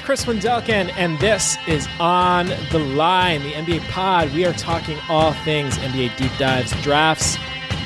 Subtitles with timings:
[0.00, 4.32] it's Chris Wendelken, and this is On the Line, the NBA pod.
[4.32, 7.36] We are talking all things NBA deep dives, drafts,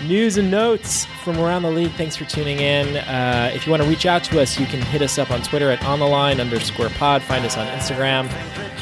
[0.05, 1.91] news, and notes from around the league.
[1.93, 2.99] Thanks for tuning in.
[2.99, 5.43] Uh, if you want to reach out to us, you can hit us up on
[5.43, 7.21] Twitter at On the Line underscore pod.
[7.21, 8.31] Find us on Instagram.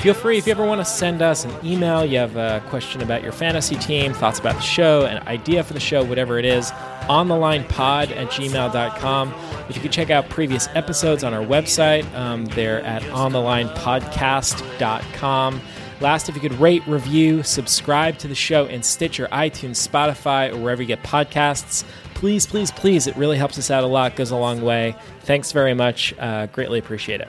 [0.03, 3.03] Feel free if you ever want to send us an email, you have a question
[3.03, 6.45] about your fantasy team, thoughts about the show, an idea for the show, whatever it
[6.45, 6.73] is,
[7.09, 9.33] on the line pod at gmail.com.
[9.69, 15.61] If you could check out previous episodes on our website, um, they're at onthelinepodcast.com.
[16.01, 20.57] Last, if you could rate, review, subscribe to the show in Stitcher, iTunes, Spotify, or
[20.57, 21.85] wherever you get podcasts.
[22.15, 23.07] Please, please, please.
[23.07, 24.97] It really helps us out a lot, goes a long way.
[25.21, 26.13] Thanks very much.
[26.19, 27.29] Uh, greatly appreciate it.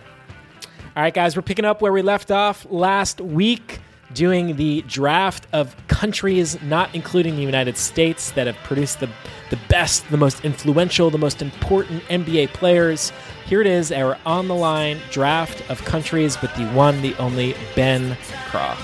[0.96, 3.80] All right, guys, we're picking up where we left off last week,
[4.14, 9.10] doing the draft of countries, not including the United States, that have produced the,
[9.50, 13.12] the best, the most influential, the most important NBA players.
[13.48, 17.56] Here it is, our on the line draft of countries with the one, the only
[17.76, 18.16] Ben
[18.50, 18.78] Craw.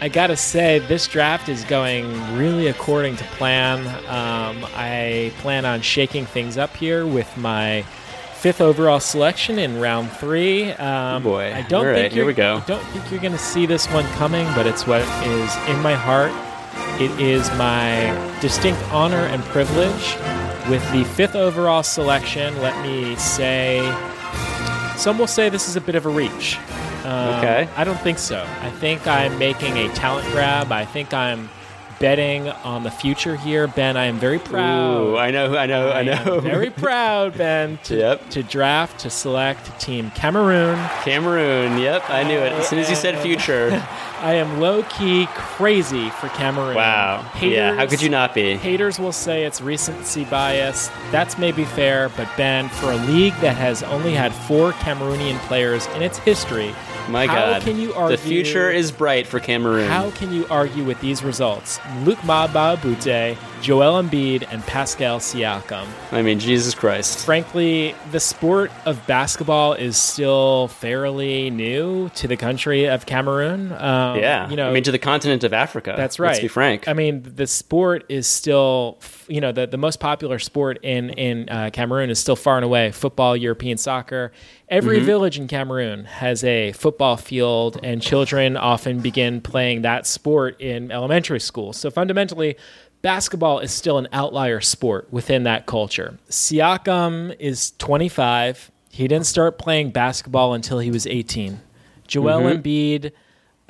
[0.00, 3.86] I gotta say, this draft is going really according to plan.
[4.06, 7.84] Um, I plan on shaking things up here with my
[8.40, 10.70] fifth overall selection in round three.
[10.72, 11.52] Um, oh boy!
[11.54, 12.56] I don't All think right, here we go.
[12.56, 15.80] I don't think you're going to see this one coming, but it's what is in
[15.82, 16.32] my heart.
[17.00, 18.10] It is my
[18.40, 20.16] distinct honor and privilege
[20.68, 22.56] with the fifth overall selection.
[22.60, 23.80] Let me say,
[24.96, 26.58] some will say this is a bit of a reach.
[27.04, 27.68] Um, Okay.
[27.76, 28.46] I don't think so.
[28.60, 30.70] I think I'm making a talent grab.
[30.72, 31.48] I think I'm
[32.00, 33.96] betting on the future here, Ben.
[33.96, 35.00] I am very proud.
[35.02, 36.40] Ooh, I know, I know, I am know.
[36.40, 38.30] very proud, Ben, to, Yep.
[38.30, 40.76] to draft, to select Team Cameroon.
[41.04, 41.78] Cameroon.
[41.78, 42.52] Yep, I knew it.
[42.54, 43.70] As soon as you said future.
[44.20, 46.74] I am low key crazy for Cameroon.
[46.74, 47.24] Wow.
[47.40, 47.74] yeah.
[47.74, 48.56] How could you not be?
[48.56, 50.90] Haters will say it's recency bias.
[51.10, 55.86] That's maybe fair, but Ben, for a league that has only had four Cameroonian players
[55.94, 56.74] in its history,
[57.10, 57.62] My how God.
[57.62, 58.16] can you argue?
[58.16, 59.88] The future is bright for Cameroon.
[59.88, 61.78] How can you argue with these results?
[62.04, 65.86] Luc Mbah a Moute, Joel Embiid, and Pascal Siakam.
[66.12, 67.24] I mean, Jesus Christ.
[67.26, 73.72] Frankly, the sport of basketball is still fairly new to the country of Cameroon.
[73.72, 74.48] Um, Yeah.
[74.48, 75.94] you know, I mean, to the continent of Africa.
[75.96, 76.28] that's right.
[76.28, 76.86] Let's be frank.
[76.88, 81.48] I mean, the sport is still, you know, the, the most popular sport in in
[81.48, 84.32] uh, Cameroon is still far and away football, European soccer.
[84.68, 85.06] Every Mm-hmm.
[85.06, 90.90] village in Cameroon has a football field, and children often begin playing that sport in
[90.90, 91.72] elementary school.
[91.72, 92.56] So fundamentally.
[93.02, 96.18] Basketball is still an outlier sport within that culture.
[96.28, 98.70] Siakam is 25.
[98.90, 101.60] He didn't start playing basketball until he was 18.
[102.06, 102.60] Joel Mm-hmm.
[102.60, 103.12] Embiid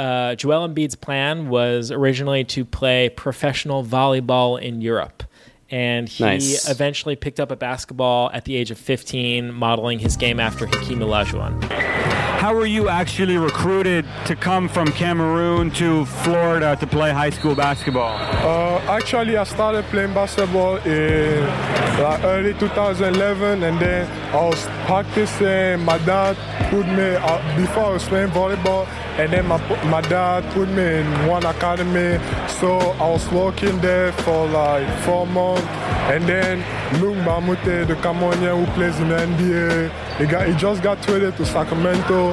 [0.00, 5.22] uh, Joel Embiid's plan was originally to play professional volleyball in Europe.
[5.70, 6.68] And he Nice.
[6.68, 10.98] eventually picked up a basketball at the age of 15, modeling his game after Hakeem
[11.00, 11.62] Olajuwon.
[12.40, 17.54] How were you actually recruited to come from Cameroon to Florida to play high school
[17.54, 18.16] basketball?
[18.16, 21.44] Uh, actually, I started playing basketball in
[22.02, 25.84] like early 2011, and then I was practicing.
[25.84, 26.34] My dad
[26.70, 28.86] put me uh, before I was playing volleyball,
[29.20, 32.18] and then my my dad put me in one academy.
[32.60, 35.66] So I was working there for like four months,
[36.12, 36.54] and then
[37.00, 40.82] Luc Mbah a Moute, the Cameroonian who plays in the NBA, he got he just
[40.82, 42.32] got traded to Sacramento.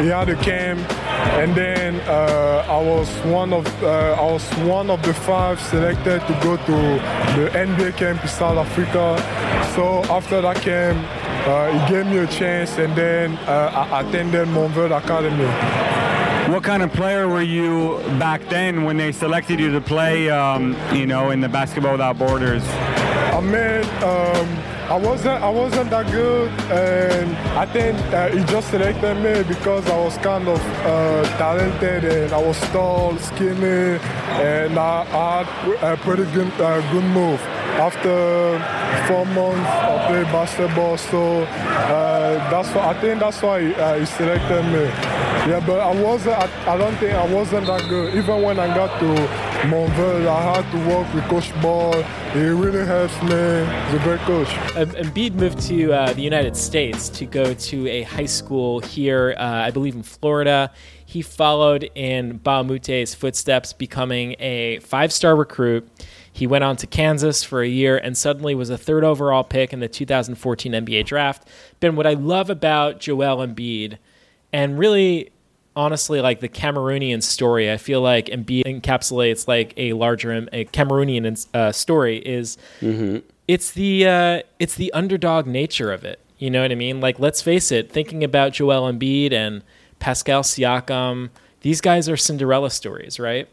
[0.00, 0.80] He had a camp,
[1.40, 4.44] and then uh, I was one of uh, I was
[4.78, 6.76] one of the five selected to go to
[7.36, 9.04] the NBA camp in South Africa.
[9.76, 10.98] So after that camp,
[11.46, 15.95] uh, he gave me a chance, and then uh, I attended Montverde Academy.
[16.48, 20.76] What kind of player were you back then when they selected you to play, um,
[20.92, 22.62] you know, in the Basketball Without Borders?
[22.68, 24.46] I mean, um,
[24.88, 29.84] I wasn't I wasn't that good, and I think uh, he just selected me because
[29.90, 33.98] I was kind of uh, talented and I was tall, skinny,
[34.38, 37.40] and I, I had a pretty good uh, good move.
[37.76, 38.62] After
[39.08, 44.06] four months, I played basketball, so uh, that's why I think that's why uh, he
[44.06, 45.25] selected me.
[45.46, 46.36] Yeah, but I wasn't.
[46.36, 48.16] I, I don't think I wasn't that good.
[48.16, 49.06] Even when I got to
[49.68, 52.02] Montverde, I had to work with Coach Ball.
[52.32, 53.28] He really helps me.
[53.28, 54.48] He's a great coach.
[54.74, 59.44] Embiid moved to uh, the United States to go to a high school here, uh,
[59.44, 60.72] I believe in Florida.
[61.04, 65.88] He followed in Mbah a Moute's footsteps, becoming a five star recruit.
[66.32, 69.72] He went on to Kansas for a year and suddenly was a third overall pick
[69.72, 71.46] in the 2014 NBA draft.
[71.78, 73.98] Ben, what I love about Joel Embiid,
[74.52, 75.30] and really
[75.76, 77.70] honestly like the Cameroonian story.
[77.70, 82.18] I feel like Embiid encapsulates like a larger a Cameroonian uh, story.
[82.18, 82.56] Is
[83.46, 86.18] it's the uh, it's the underdog nature of it.
[86.38, 87.00] You know what I mean?
[87.00, 89.62] Like, let's face it, thinking about Joel Embiid and
[89.98, 91.30] Pascal Siakam,
[91.62, 93.48] these guys are Cinderella stories, right?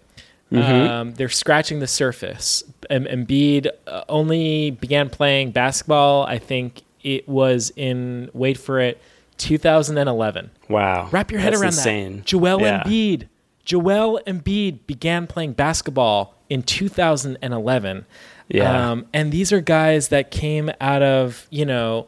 [0.99, 2.63] Um, they're scratching the surface.
[2.89, 9.01] Em- Embiid uh, only began playing basketball, I think it was in, wait for it,
[9.37, 10.51] 2011.
[10.69, 11.09] Wow.
[11.11, 12.15] Wrap your head That's around insane.
[12.17, 12.25] that.
[12.25, 12.83] Joel Yeah.
[12.83, 13.27] Embiid.
[13.65, 18.05] Joel Embiid began playing basketball in 2011.
[18.49, 18.91] Yeah.
[18.91, 22.07] Um, and these are guys that came out of, you know,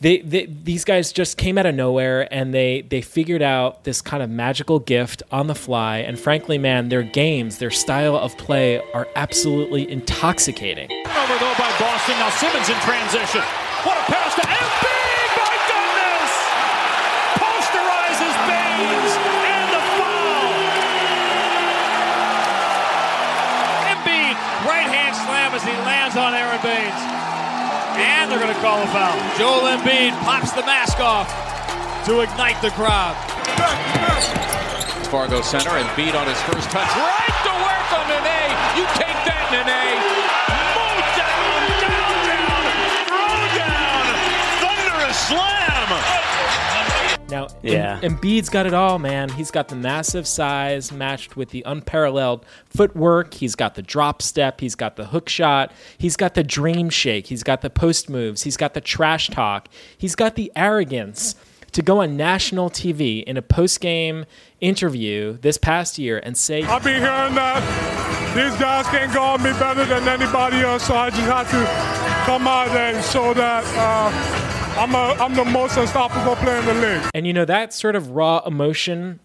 [0.00, 4.00] they, they these guys just came out of nowhere and they they figured out this
[4.00, 8.38] kind of magical gift on the fly and frankly man their games their style of
[8.38, 12.14] play are absolutely intoxicating Over though by Boston.
[12.16, 13.40] Now Simmons in transition.
[13.82, 14.47] What a pass to
[26.58, 27.02] Aaron Baines.
[27.98, 29.14] And they're going to call a foul.
[29.38, 31.28] Joel Embiid pops the mask off
[32.06, 33.16] to ignite the crowd.
[35.10, 36.88] Fargo Center and beat on his first touch.
[36.96, 38.54] Right to work on Nene.
[38.76, 40.27] You take that, Nene.
[47.30, 48.00] Now, Yeah.
[48.02, 49.28] Em- Embiid's got it all, man.
[49.28, 53.34] He's got the massive size matched with the unparalleled footwork.
[53.34, 54.60] He's got the drop step.
[54.60, 55.72] He's got the hook shot.
[55.98, 57.26] He's got the dream shake.
[57.26, 58.42] He's got the post moves.
[58.44, 59.68] He's got the trash talk.
[59.96, 61.34] He's got the arrogance
[61.72, 64.24] to go on national TV in a post game
[64.60, 69.52] interview this past year and say, I've been hearing that these guys can't guard me
[69.52, 74.47] better than anybody else, so I just have to come out and show that uh,
[74.78, 77.10] I'm, a, I'm the most unstoppable player in the league.
[77.12, 79.18] And you know that sort of raw emotion.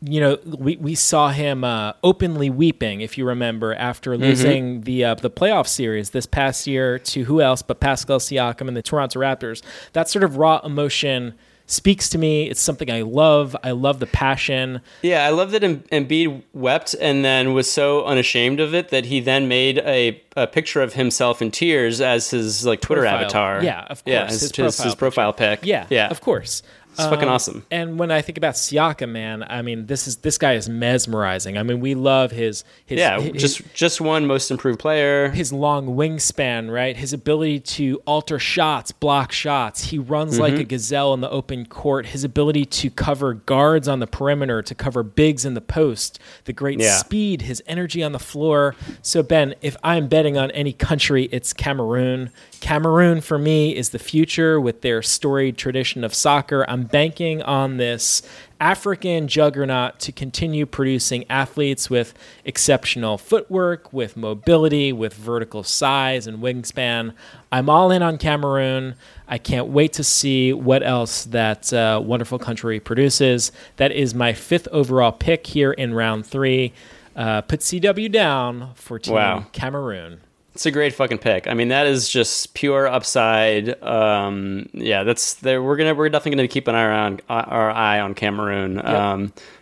[0.00, 5.04] You know, we, we saw him uh, openly weeping, if you remember, after losing the
[5.04, 8.82] uh, the playoff series this past year to who else but Pascal Siakam and the
[8.82, 9.60] Toronto Raptors.
[9.94, 11.34] That sort of raw emotion
[11.70, 12.48] speaks to me.
[12.50, 13.54] It's something I love.
[13.62, 14.80] I love the passion.
[15.02, 19.04] Yeah, I love that Em- Embiid wept and then was so unashamed of it that
[19.04, 23.20] he then made a, a picture of himself in tears as his like Twitter Profile.
[23.20, 23.62] avatar.
[23.62, 25.60] Yeah, of Yeah, course, his, his his, profile his profile pic.
[25.62, 26.62] Yeah, yeah, of course.
[26.98, 27.66] It's fucking Um, awesome.
[27.70, 31.56] And when I think about Siaka, man, I mean, this is this guy is mesmerizing.
[31.56, 35.30] I mean, we love his his Yeah, his, just just one most improved player.
[35.30, 36.96] his long wingspan, right?
[36.96, 39.84] His ability to alter shots, block shots.
[39.84, 42.06] He runs like a gazelle in the open court.
[42.06, 46.18] His ability to cover guards on the perimeter, to cover bigs in the post.
[46.44, 46.96] The great Yeah.
[46.96, 48.74] speed, his energy on the floor.
[49.02, 52.30] So Ben, if I'm betting on any country, it's Cameroon.
[52.60, 56.64] Cameroon for me is the future with their storied tradition of soccer.
[56.68, 58.22] I'm banking on this
[58.60, 62.14] African juggernaut to continue producing athletes with
[62.44, 67.14] exceptional footwork, with mobility, with vertical size and wingspan.
[67.52, 68.94] I'm all in on Cameroon.
[69.28, 73.52] I can't wait to see what else that uh, wonderful country produces.
[73.76, 76.72] That is my fifth overall pick here in round three.
[77.14, 79.46] Uh, put CW down for Team Wow.
[79.52, 80.20] Cameroon.
[80.58, 81.46] It's a great fucking pick.
[81.46, 83.80] I mean, that is just pure upside.
[83.80, 85.62] Um, yeah, that's there.
[85.62, 88.74] We're gonna we're definitely gonna keep an eye on our eye on Cameroon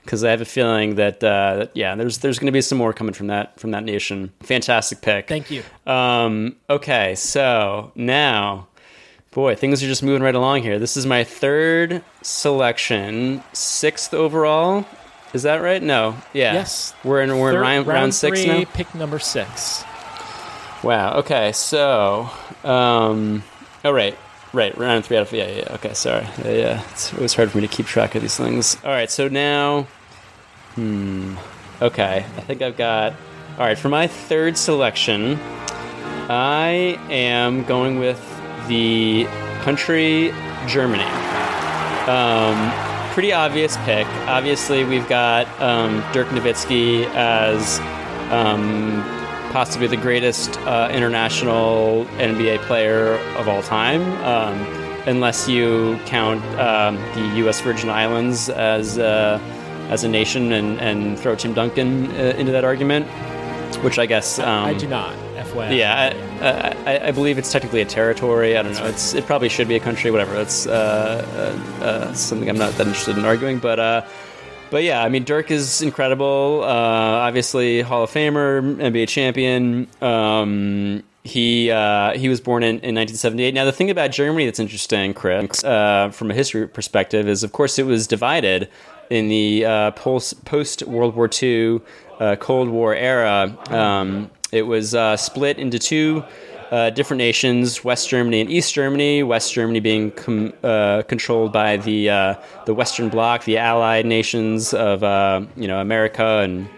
[0.02, 2.94] because I have a feeling that, uh, that yeah, there's there's gonna be some more
[2.94, 4.32] coming from that from that nation.
[4.40, 5.28] Fantastic pick.
[5.28, 5.64] Thank you.
[5.86, 8.66] Um, okay, so now,
[9.32, 10.78] boy, things are just moving right along here.
[10.78, 14.86] This is my third selection, sixth overall.
[15.34, 15.82] Is that right?
[15.82, 16.16] No.
[16.32, 16.54] Yeah.
[16.54, 16.94] Yes.
[17.04, 18.64] We're in we're in Third- round, round six three, now.
[18.72, 19.84] Pick number six.
[20.86, 21.14] Wow.
[21.14, 21.50] Okay.
[21.50, 22.30] So,
[22.62, 23.42] um,
[23.84, 24.16] oh right,
[24.52, 24.78] right.
[24.78, 25.74] Round three out of yeah, yeah.
[25.74, 25.94] Okay.
[25.94, 26.24] Sorry.
[26.44, 26.82] Yeah, yeah.
[26.92, 28.76] It's always hard for me to keep track of these things.
[28.84, 29.10] All right.
[29.10, 29.88] So now,
[30.76, 31.34] hmm.
[31.82, 32.18] Okay.
[32.18, 33.14] I think I've got.
[33.58, 33.76] All right.
[33.76, 35.40] For my third selection,
[36.30, 38.22] I am going with
[38.68, 39.24] the
[39.62, 40.32] country
[40.68, 41.02] Germany.
[42.06, 42.70] Um,
[43.12, 44.06] pretty obvious pick.
[44.28, 47.80] Obviously, we've got um, Dirk Nowitzki as
[48.30, 49.15] um,
[49.56, 54.54] possibly the greatest uh, international NBA player of all time, um,
[55.06, 57.62] unless you count um, the U.S.
[57.62, 59.40] Virgin Islands as uh,
[59.88, 63.06] as a nation and, and throw Tim Duncan uh, into that argument,
[63.82, 65.14] which I guess um, I do not.
[65.36, 65.74] FYI.
[65.74, 68.58] yeah, I, I, I believe it's technically a territory.
[68.58, 68.84] I don't know.
[68.84, 70.10] It's it probably should be a country.
[70.10, 70.34] Whatever.
[70.34, 70.70] That's uh,
[71.80, 73.58] uh, uh, something I'm not that interested in arguing.
[73.58, 74.06] But uh,
[74.70, 76.62] but yeah, I mean, Dirk is incredible.
[76.62, 79.88] Uh, obviously, Hall of Famer, NBA champion.
[80.00, 83.52] Um, he uh, he was born in, in 1978.
[83.52, 87.52] Now, the thing about Germany that's interesting, Chris, uh, from a history perspective, is of
[87.52, 88.68] course it was divided
[89.10, 91.80] in the uh, post World War II
[92.20, 93.56] uh, Cold War era.
[93.70, 96.24] Um, it was uh, split into two
[96.70, 99.22] uh, different nations: West Germany and East Germany.
[99.22, 104.74] West Germany being com- uh, controlled by the uh, the Western Bloc, the Allied nations
[104.74, 106.68] of uh, you know America and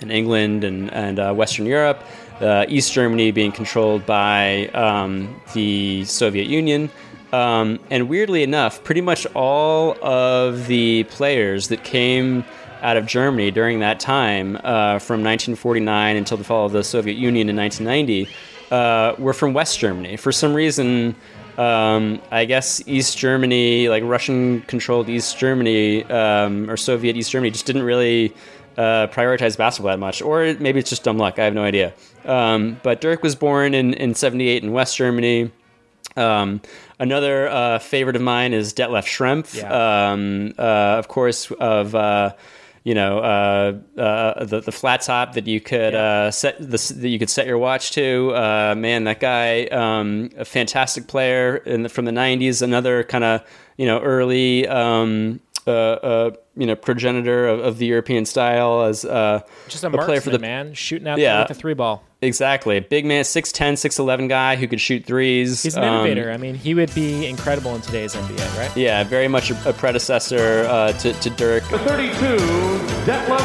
[0.00, 2.02] and England and and uh, Western Europe.
[2.68, 6.90] East Germany being controlled by um, the Soviet Union.
[7.32, 12.44] Um, and weirdly enough, pretty much all of the players that came
[12.82, 14.56] out of Germany during that time,
[15.00, 18.28] from 1949 until the fall of the Soviet Union in 1990,
[18.70, 20.16] uh, were from West Germany.
[20.16, 21.14] For some reason,
[21.58, 27.50] um, I guess East Germany, like Russian controlled East Germany um, or Soviet East Germany,
[27.50, 28.34] just didn't really
[28.76, 30.20] uh, prioritize basketball that much.
[30.22, 31.38] Or maybe it's just dumb luck.
[31.38, 31.92] I have no idea.
[32.24, 35.50] Um, but Dirk was born in, in 78 in West Germany.
[36.16, 36.60] Um,
[36.98, 40.10] another uh, favorite of mine is Detlef Schrempf, Yeah.
[40.12, 40.62] um, uh,
[40.98, 42.32] of course, of uh,
[42.84, 47.08] you know uh, uh, the the flat top that you could uh, set the, that
[47.08, 48.32] you could set your watch to.
[48.34, 52.62] Uh, man, that guy, um, a fantastic player in the, from the '90s.
[52.62, 53.42] Another kind of
[53.76, 54.68] you know early.
[54.68, 59.90] Um, uh, uh, you know, progenitor of, of the European style as uh, Just a,
[59.90, 61.38] player for the man shooting out Yeah.
[61.38, 62.04] with the three ball.
[62.24, 65.62] Exactly big man, 6'10", 6'11", guy who could shoot threes.
[65.62, 66.32] He's an Um, innovator.
[66.32, 68.74] I mean, he would be incredible in today's NBA, right?
[68.76, 71.62] Yeah, very much a, a predecessor uh, to, to Dirk.
[71.68, 72.10] The 32,
[73.06, 73.44] Detlef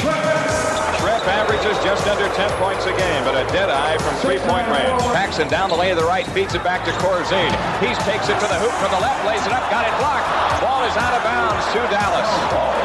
[0.00, 5.00] Schrempf averages just under 10 points a game, but a dead eye from three-point range.
[5.12, 7.52] Paxson down the lane of the right, feeds it back to Corzine.
[7.80, 10.26] He takes it to the hoop from the left, lays it up, got it blocked.
[10.60, 12.83] Ball is out of bounds to Dallas.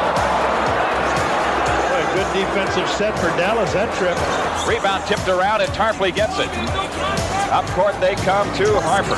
[2.30, 4.16] Boy, a good defensive set for Dallas that trip.
[4.68, 6.48] Rebound tipped around and Tarpley gets it.
[7.50, 9.16] Up court they come to Harper.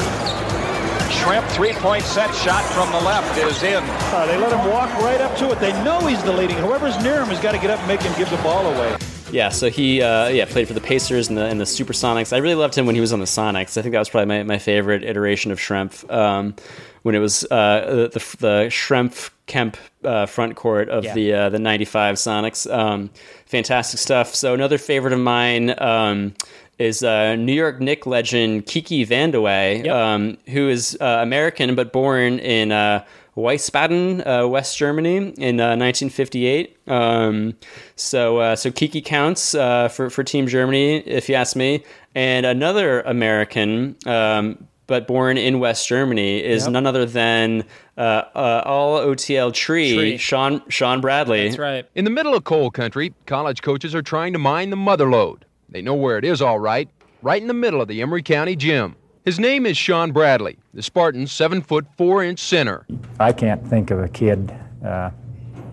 [1.13, 3.83] Schrempf three-point set shot from the left is in.
[3.85, 5.61] Uh, they let him walk right up to it.
[5.61, 6.57] They know he's the leading.
[6.57, 8.97] Whoever's near him has got to get up and make him give the ball away.
[9.33, 12.33] Yeah, so he uh, yeah played for the Pacers and the and the Supersonics.
[12.33, 13.77] I really loved him when he was on the Sonics.
[13.79, 16.09] I think that was probably my, my favorite iteration of Schrempf.
[16.13, 16.55] Um,
[17.03, 21.15] when it was uh, the the Schrempf Kemp uh, front court of Yeah.
[21.15, 22.73] the uh, the '95 Sonics.
[22.73, 23.11] Um,
[23.47, 24.35] fantastic stuff.
[24.35, 25.75] So another favorite of mine.
[25.79, 26.35] Um,
[26.79, 29.95] is uh, New York Knick legend Kiki Vandeweghe, Yep.
[29.95, 33.05] um, who is uh, American but born in uh,
[33.37, 36.77] Wiesbaden, uh, West Germany, in uh, 1958.
[36.87, 37.55] Um,
[37.97, 41.83] so, uh, so Kiki counts uh, for for Team Germany, if you ask me.
[42.15, 46.73] And another American, um, but born in West Germany, is Yep.
[46.73, 47.65] none other than
[47.97, 48.01] uh,
[48.35, 50.17] uh, all OTL tree, Tree.
[50.19, 51.45] Shawn Shawn Bradley.
[51.49, 51.87] That's right.
[51.95, 55.47] In the middle of coal country, college coaches are trying to mine the mother lode.
[55.71, 56.87] They know where it is all right,
[57.23, 58.95] right in the middle of the Emery County gym.
[59.25, 62.85] His name is Shawn Bradley, the Spartan seven foot four inch center.
[63.21, 64.53] I can't think of a kid
[64.85, 65.11] uh,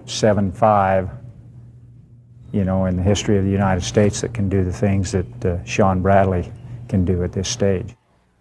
[0.05, 1.09] seven five,
[2.51, 5.45] you know, in the history of the United States that can do the things that
[5.45, 6.51] uh, Shawn Bradley
[6.89, 7.95] can do at this stage.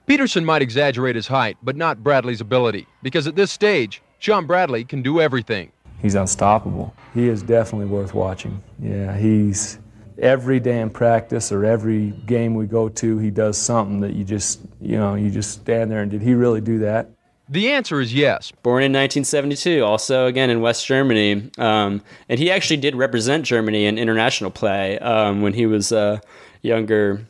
[0.06, 4.84] Peterson might exaggerate his height, but not Bradley's ability, because at this stage, Shawn Bradley
[4.84, 5.72] can do everything.
[6.02, 6.94] He's unstoppable.
[7.14, 8.62] He is definitely worth watching.
[8.78, 9.78] Yeah, he's
[10.18, 14.24] every day in practice or every game we go to, he does something that you
[14.24, 17.08] just, you know, you just stand there and did he really do that?
[17.50, 18.52] The answer is yes.
[18.62, 21.50] born in 1972, also again in West Germany.
[21.56, 26.18] Um, and he actually did represent Germany in international play um, when he was uh,
[26.60, 27.26] younger.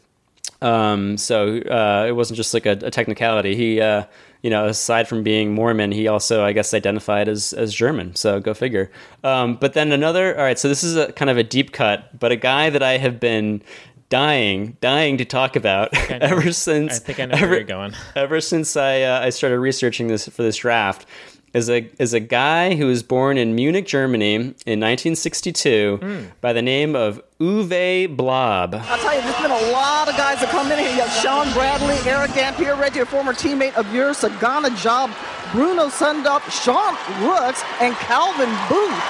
[0.60, 3.54] Um, so uh, it wasn't just like a, a technicality.
[3.54, 4.04] He, uh,
[4.42, 8.14] you know, aside from being Mormon, he also, I guess, identified as as German.
[8.14, 8.90] So go figure.
[9.24, 10.36] Um, but then another.
[10.36, 12.82] All right, so this is a kind of a deep cut, but a guy that
[12.82, 13.62] I have been
[14.10, 16.96] dying, dying to talk about ever since.
[16.96, 17.94] I think I know ever, where you're going.
[18.14, 21.06] ever since I uh, I started researching this for this draft
[21.54, 26.24] is a is a guy who was born in Munich, Germany in 1962 Hmm.
[26.40, 28.74] by the name of Uwe Blob.
[28.74, 30.90] I'll tell you, there's been a lot of guys that come in here.
[30.90, 35.10] You have Shawn Bradley, Erick Dampier, Reggie, a former teammate of yours, Sagana Diop,
[35.52, 36.94] Bruno Sundov, Sean
[37.26, 39.04] Rooks, and Calvin Booth.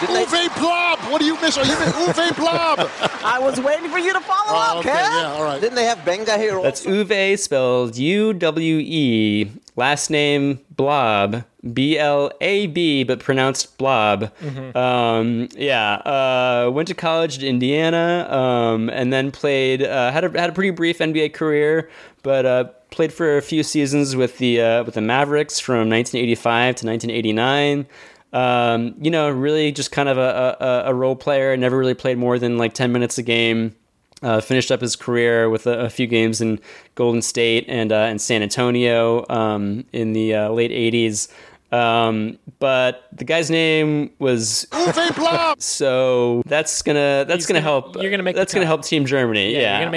[0.00, 0.98] Uwe Blob.
[1.12, 1.58] What do you miss?
[1.58, 2.88] Are you miss Uwe Blob?
[3.24, 5.20] I was waiting for you to follow Oh, up, okay, Kev.
[5.22, 5.60] yeah, all right.
[5.60, 6.60] Didn't they have Benga here?
[6.62, 9.50] That's Uwe spelled U W E,
[9.80, 14.30] last name Blob, B L A B, but pronounced Blob.
[14.76, 20.38] Um, yeah, uh, went to college in Indiana, um, and then played uh, had a
[20.38, 21.90] had a pretty brief NBA career,
[22.22, 26.76] but uh, played for a few seasons with the uh, with the Mavericks from 1985
[26.76, 27.86] to 1989.
[28.32, 31.56] Um, you know, really just kind of a, a, a role player.
[31.56, 33.74] Never really played more than like 10 minutes a game.
[34.22, 36.60] Uh, finished up his career with a, a few games in
[36.94, 41.28] Golden State and uh, and San Antonio um, in the uh, late '80s.
[41.72, 44.66] Um, but the guy's name was
[45.58, 47.96] so that's gonna that's gonna, gonna- help.
[48.02, 49.52] you're gonna make that's gonna help Team Germany.
[49.52, 49.90] Yeah, Yeah, you're gonna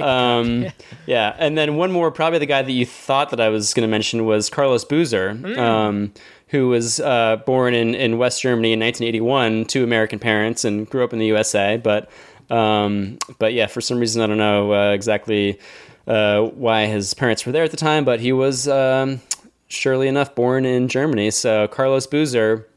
[0.66, 0.74] make um,
[1.06, 1.36] yeah.
[1.38, 4.26] And then one more, probably the guy that you thought that I was gonna mention
[4.26, 5.58] was Carlos Boozer, Mm.
[5.58, 6.14] um,
[6.50, 11.04] who was uh, born in in West Germany in 1981 to American parents and grew
[11.04, 12.10] up in the USA, but
[12.54, 15.60] um, but yeah, for some reason I don't know uh, exactly
[16.08, 19.22] uh, why his parents were there at the time, but he was um,
[19.68, 21.32] surely enough born in Germany.
[21.32, 22.68] So Carlos Boozer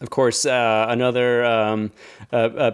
[0.00, 1.90] of course, uh, another um,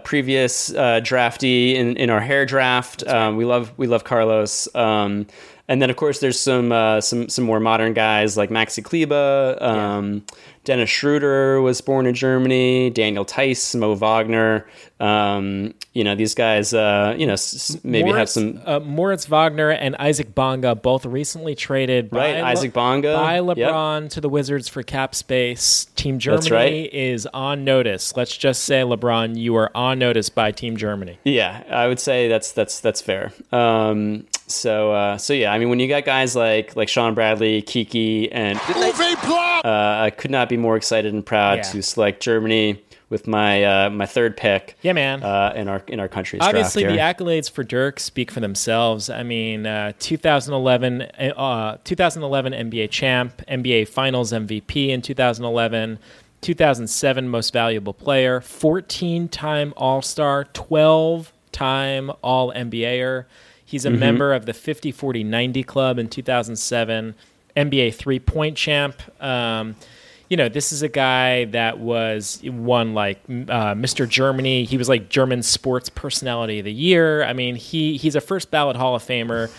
[0.03, 3.05] previous uh, draftee in, in our hair draft.
[3.05, 4.73] Um, we love we love Carlos.
[4.73, 5.27] Um,
[5.67, 9.57] and then of course there's some uh, some some more modern guys like Maxi Kleber.
[9.61, 10.25] Um,
[10.67, 12.89] Dennis Schroeder was born in Germany.
[12.89, 14.67] Daniel Theis, Mo Wagner.
[14.99, 16.73] Um, you know these guys.
[16.73, 21.05] Uh, you know s- s- maybe have some uh, Moritz Wagner and Isaac Bonga both
[21.05, 23.45] recently traded by Right, Isaac Bonga, by yep.
[23.45, 25.85] LeBron to the Wizards for cap space.
[25.95, 26.93] Team Germany right.
[26.93, 28.17] is on notice.
[28.17, 31.17] Let's just say LeBron, you are on notice by Team Germany.
[31.23, 33.31] Yeah, I would say that's that's that's fair.
[33.53, 37.61] Um, so uh, so yeah, I mean when you got guys like like Shawn Bradley,
[37.61, 41.63] Kiki, and uh, I could not be more excited and proud Yeah.
[41.63, 44.75] to select Germany with my uh, my third pick.
[44.81, 45.23] Yeah, man.
[45.23, 49.09] Uh, in our in our country's Obviously, the accolades for Dirk speak for themselves.
[49.09, 55.99] I mean, uh, 2011, uh, 2011 NBA champ, NBA Finals MVP in 2011,
[56.41, 63.25] 2007 Most Valuable Player, 14-time All-Star, 12-time All NBAer.
[63.65, 63.99] He's a Mhm.
[63.99, 67.15] member of the 50, 40, 90 club in 2007,
[67.55, 69.01] NBA three-point champ.
[69.21, 69.75] Um,
[70.29, 74.07] you know, this is a guy that was won like uh, Mr.
[74.07, 74.63] Germany.
[74.65, 77.23] He was like German Sports Personality of the Year.
[77.23, 79.49] I mean, he he's a first ballot Hall of Famer.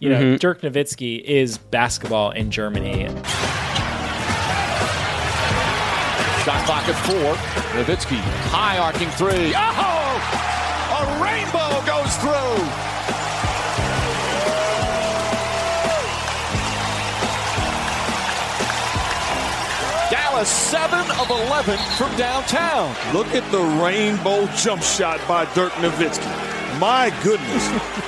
[0.00, 0.38] You know, Mhm.
[0.38, 3.06] Dirk Nowitzki is basketball in Germany.
[6.44, 7.34] Shot clock at four.
[7.74, 8.16] Nowitzki,
[8.50, 9.52] high arcing three.
[9.56, 10.16] Oh!
[10.98, 12.97] A rainbow goes through.
[20.38, 22.94] Dallas 7 of 11 from downtown.
[23.12, 26.57] Look at the rainbow jump shot by Dirk Nowitzki.
[26.78, 27.66] My goodness,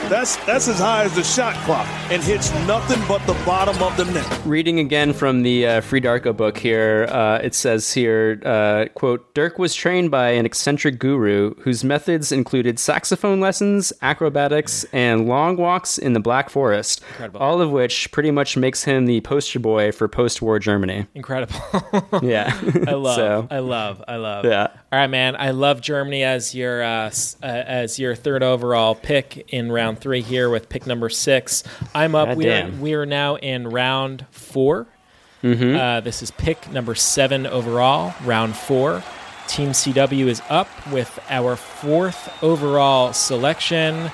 [0.09, 3.97] that's that's as high as the shot clock and hits nothing but the bottom of
[3.97, 4.41] the net.
[4.45, 9.35] Reading again from the uh, Free Darko book here, uh, it says here, uh, quote,
[9.35, 15.57] Dirk was trained by an eccentric guru whose methods included saxophone lessons, acrobatics, and long
[15.57, 17.41] walks in the Black Forest, Incredible.
[17.41, 21.07] all of which pretty much makes him the poster boy for post-war Germany.
[21.15, 21.57] Incredible.
[22.23, 22.53] Yeah.
[22.87, 24.45] I love, So- I love, I love.
[24.45, 24.67] Yeah.
[24.93, 25.37] All right, man.
[25.37, 29.99] I love Germany as your uh, s- uh, as your third overall pick in round
[29.99, 31.65] three here with pick number six.
[31.95, 32.29] I'm up.
[32.29, 34.87] God We are, we are now in round 4
[35.43, 35.75] Mhm.
[35.81, 39.03] Uh, this is pick number seven overall, round four.
[39.49, 44.11] Team CW is up with our fourth overall selection.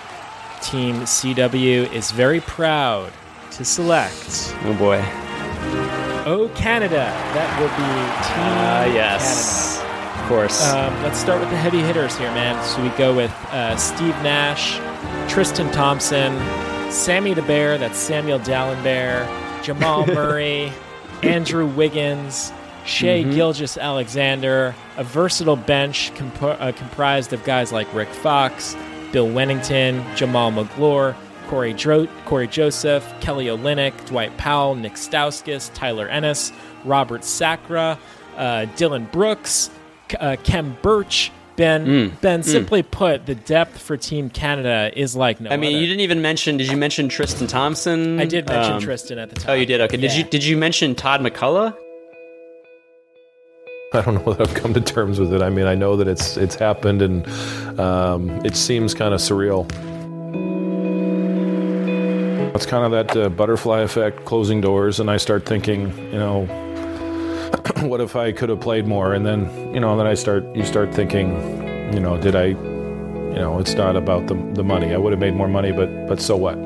[0.63, 3.11] Team CW is very proud
[3.51, 4.55] to select.
[4.65, 5.03] Oh boy.
[6.29, 7.11] Oh, Canada.
[7.35, 7.75] That will be
[8.29, 9.76] Team Ah, yes.
[9.76, 9.76] Of
[10.27, 10.65] course.
[10.73, 12.63] um, let's start with the heavy hitters here, man.
[12.65, 14.79] So we go with uh, Steve Nash,
[15.31, 16.33] Tristan Thompson,
[16.91, 19.27] Sammy the Bear, that's Samuel Dalembert,
[19.63, 20.73] Jamal Murray,
[21.23, 22.53] Andrew Wiggins,
[22.85, 23.35] Shai Mhm.
[23.35, 28.77] Gilgeous Alexander, a versatile bench compo- uh, comprised of guys like Rick Fox,
[29.13, 31.15] Bill Wennington, Jamaal Magloire,
[31.49, 36.53] Corey, Dro- Cory Joseph, Kelly Olynyk, Dwight Powell, Nick Stauskas, Tyler Ennis,
[36.85, 37.97] Robert Sacre,
[38.37, 39.71] uh, Dillon Brooks,
[40.19, 41.33] uh, Kem Birch.
[41.57, 42.41] Ben, Mm, Ben.
[42.41, 42.45] mm.
[42.45, 45.49] Simply put, the depth for Team Canada is like no.
[45.49, 45.81] I mean, other.
[45.81, 46.59] you didn't even mention.
[46.59, 48.21] Did you mention Tristan Thompson?
[48.21, 49.51] I did mention Um, Tristan at the time.
[49.53, 49.81] Oh, you did.
[49.81, 49.97] Okay.
[49.97, 51.75] Did you did you mention Todd MacCulloch?
[53.95, 55.41] I don't know that I've come to terms with it.
[55.41, 57.27] I mean, I know that it's it's happened, and
[57.81, 59.65] um, it seems kind of surreal.
[62.55, 66.47] It's kind of that uh, butterfly effect, closing doors, and I start thinking, you know,
[67.83, 69.15] what if I could have played more?
[69.15, 71.31] And then, you know, then I start you start thinking,
[71.93, 74.95] you know, did I, you know, it's not about the the money.
[74.95, 76.57] I would have made more money, but but so what?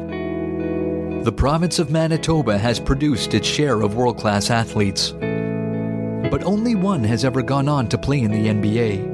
[1.24, 5.12] The province of Manitoba has produced its share of world class athletes.
[6.30, 9.09] But only one has ever gone on to play in the NBA.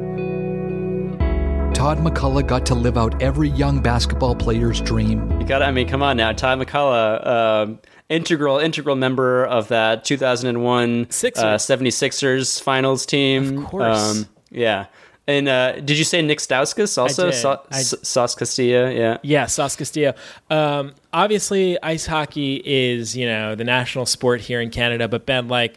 [1.76, 5.38] Todd MacCulloch got to live out every young basketball player's dream.
[5.38, 5.60] You got.
[5.60, 11.44] I mean, come on now, Todd MacCulloch, um, integral integral member of that 2001 Sixers.
[11.44, 13.58] Uh, 76ers finals team.
[13.58, 14.24] Of course.
[14.50, 14.86] yeah.
[15.28, 17.26] And uh, did you say Nick Stauskas also?
[17.26, 17.34] did.
[17.34, 18.90] Sa- I- S- Sauce Castilla.
[18.90, 19.18] Yeah.
[19.22, 20.14] Yeah, Sauce Castillo.
[20.48, 25.08] Um, obviously, ice hockey is you know the national sport here in Canada.
[25.08, 25.76] But Ben, like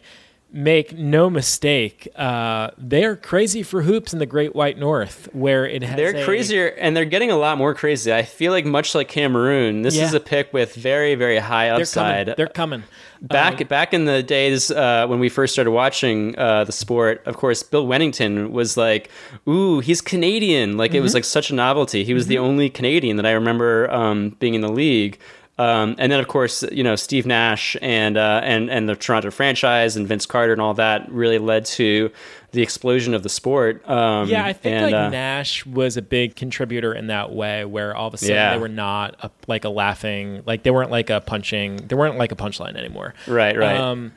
[0.52, 5.82] make no mistake, uh, they're crazy for hoops in the Great White North, where it
[5.82, 5.96] has.
[5.96, 8.12] They're a- crazier, and they're getting a lot more crazy.
[8.12, 10.04] I feel like much like Cameroon, this Yeah.
[10.06, 12.26] is a pick with very, very high upside.
[12.36, 12.80] They're coming.
[12.80, 12.82] They're coming.
[13.22, 17.22] Back Um, back in the days uh, when we first started watching uh, the sport,
[17.26, 19.10] of course, Bill Wennington was like,
[19.46, 21.16] "Ooh, he's Canadian!" Like it was Mhm.
[21.16, 22.02] like such a novelty.
[22.02, 25.18] He was the only Canadian that I remember um, being in the league.
[25.60, 29.30] Um, and then, of course, you know Steve Nash and uh, and and the Toronto
[29.30, 32.10] franchise and Vince Carter and all that really led to
[32.52, 33.86] the explosion of the sport.
[33.86, 37.66] Um, yeah, I think and, like uh, Nash was a big contributor in that way,
[37.66, 38.54] where all of a sudden Yeah.
[38.54, 42.16] they were not a, like a laughing, like they weren't like a punching, they weren't
[42.16, 43.12] like a punchline anymore.
[43.26, 43.76] Right, right.
[43.78, 44.12] Um,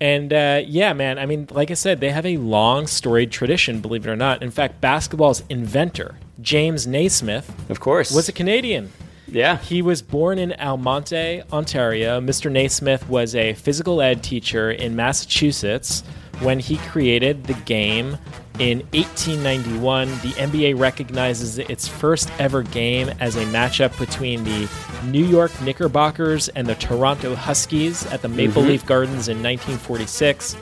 [0.00, 3.80] and uh, yeah, man, I mean, like I said, they have a long storied tradition,
[3.80, 4.42] believe it or not.
[4.42, 8.92] In fact, basketball's inventor, James Naismith, of course, was a Canadian.
[9.28, 9.58] Yeah.
[9.58, 12.20] He was born in Almonte, Ontario.
[12.20, 12.50] Mr.
[12.50, 16.02] Naismith was a physical ed teacher in Massachusetts
[16.40, 18.18] when he created the game
[18.58, 20.08] in 1891.
[20.08, 24.68] The NBA recognizes its first ever game as a matchup between the
[25.04, 28.68] New York Knickerbockers and the Toronto Huskies at the Maple Mhm.
[28.68, 30.56] Leaf Gardens in 1946.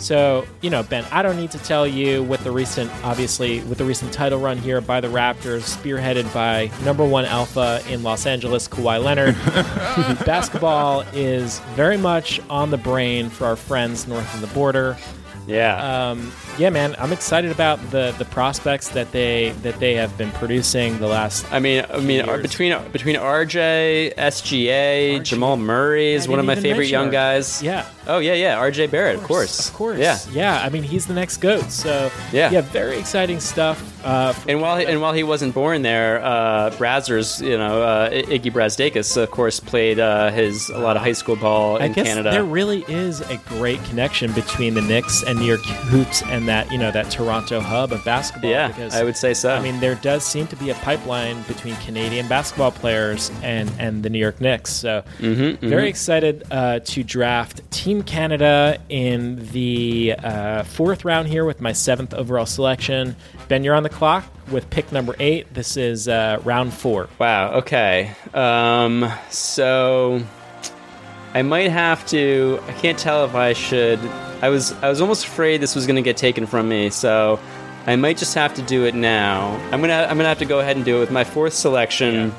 [0.00, 3.78] So, you know, Ben, I don't need to tell you with the recent, obviously, with
[3.78, 8.24] the recent title run here by the Raptors, spearheaded by number one alpha in Los
[8.24, 9.36] Angeles, Kawhi Leonard.
[10.24, 14.96] Basketball is very much on the brain for our friends north of the border.
[15.46, 16.10] Yeah.
[16.10, 20.30] Um, yeah, man, I'm excited about the the prospects that they that they have been
[20.32, 21.50] producing the last.
[21.52, 22.42] I mean, I mean, years.
[22.42, 27.62] between between RJ, SGA, Jamal Murray is one of my favorite young guys.
[27.62, 27.86] Yeah.
[28.06, 28.56] Oh yeah, yeah.
[28.58, 29.68] RJ Barrett, of course.
[29.68, 29.98] Of course.
[29.98, 30.18] Yeah.
[30.32, 30.60] Yeah.
[30.64, 31.70] I mean, he's the next goat.
[31.70, 32.50] So Yeah.
[32.50, 33.78] yeah, very exciting stuff.
[34.04, 38.10] Uh, And while he, and while he wasn't born there, uh, Brazzers, you know, uh,
[38.10, 41.92] Iggy Brazdeikis, of course, played uh, his a lot of high school ball I in
[41.92, 42.30] guess Canada.
[42.30, 45.60] there really is a great connection between the Knicks and New York
[45.92, 48.50] Hoops and that you know that Toronto hub of basketball.
[48.50, 49.50] Yeah, because, I would say so.
[49.54, 54.02] I mean, there does seem to be a pipeline between Canadian basketball players and and
[54.02, 54.70] the New York Knicks.
[54.72, 55.88] So Mhm, very mhm.
[55.90, 62.14] excited uh, to draft Team Canada in the uh, fourth round here with my seventh
[62.14, 63.16] overall selection.
[63.48, 65.52] Ben, you're on the clock with pick number eight.
[65.52, 67.08] This is uh, round four.
[67.18, 67.52] Wow.
[67.54, 68.12] Okay.
[68.32, 70.22] Um, so
[71.34, 72.60] I might have to.
[72.68, 73.98] I can't tell if I should.
[74.40, 74.72] I was.
[74.74, 76.90] I was almost afraid this was going to get taken from me.
[76.90, 77.40] So
[77.86, 79.56] I might just have to do it now.
[79.72, 80.06] I'm gonna.
[80.08, 82.32] I'm gonna have to go ahead and do it with my fourth selection.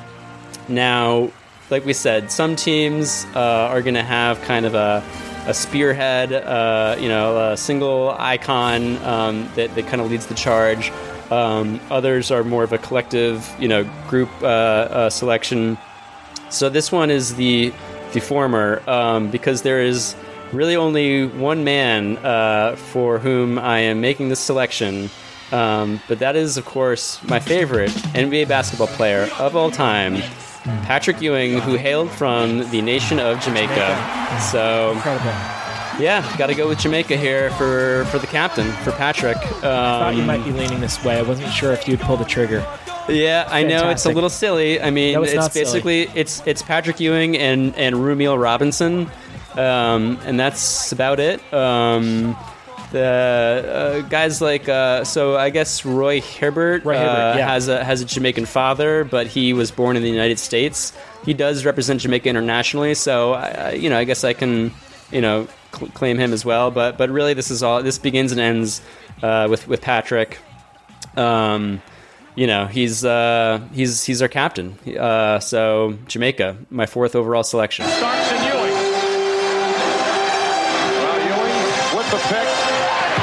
[0.68, 1.30] Now,
[1.70, 5.02] like we said, some teams uh, are going to have kind of a,
[5.46, 10.34] a spearhead, uh, you know, a single icon um, that, that kind of leads the
[10.34, 10.92] charge.
[11.30, 15.78] Um, others are more of a collective, you know, group uh, uh, selection.
[16.50, 17.72] So this one is the
[18.12, 20.14] the former um, because there is
[20.52, 25.08] really only one man uh, for whom I am making this selection.
[25.50, 30.16] Um, but that is, of course, my favorite NBA basketball player of all time,
[30.64, 34.38] Patrick Ewing, who hailed from the nation of Jamaica.
[34.50, 35.26] So, Incredible.
[36.00, 39.36] yeah, got to go with Jamaica here for, for the captain, for Patrick.
[39.36, 41.18] Um, I thought you might be leaning this way.
[41.18, 42.64] I wasn't sure if you'd pull the trigger.
[43.08, 44.80] Yeah, I know it's a little silly.
[44.80, 45.64] I mean, No, it's it's, not silly.
[45.64, 49.10] basically it's it's Patrick Ewing and and Rumeal Robinson,
[49.56, 51.42] um, and that's about it.
[51.52, 52.36] Um,
[52.92, 57.48] the uh, guys like uh, so I guess Roy Hibbert, Roy Hibbert, uh, yeah.
[57.48, 60.92] has a has a Jamaican father, but he was born in the United States.
[61.24, 64.72] He does represent Jamaica internationally, so I, I- you know I guess I can
[65.10, 66.70] you know cl- claim him as well.
[66.70, 68.80] But but really, this is all this begins and ends
[69.22, 70.38] uh, with with Patrick.
[71.16, 71.82] Um,
[72.34, 74.78] you know he's uh, he's he's our captain.
[74.98, 77.86] Uh, so Jamaica, my fourth overall selection.
[77.86, 78.72] Starks and Ewing.
[81.02, 82.48] Well, Ewing with the pick.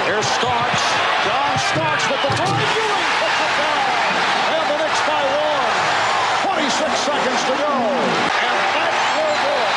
[0.05, 0.84] Here's Starks.
[1.25, 2.49] John Starks with the throw.
[2.53, 3.88] Ewing puts it down.
[4.53, 5.73] And the Knicks by one.
[6.53, 6.77] 26
[7.10, 7.71] seconds to go.
[7.73, 9.73] And that will do it.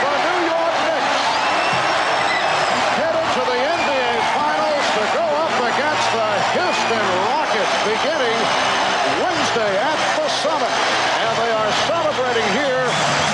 [0.00, 1.16] The New York Knicks
[3.00, 8.38] headed to the NBA Finals to go up against the Houston Rockets beginning
[9.22, 10.74] Wednesday at the Summit.
[11.16, 12.84] And they are celebrating here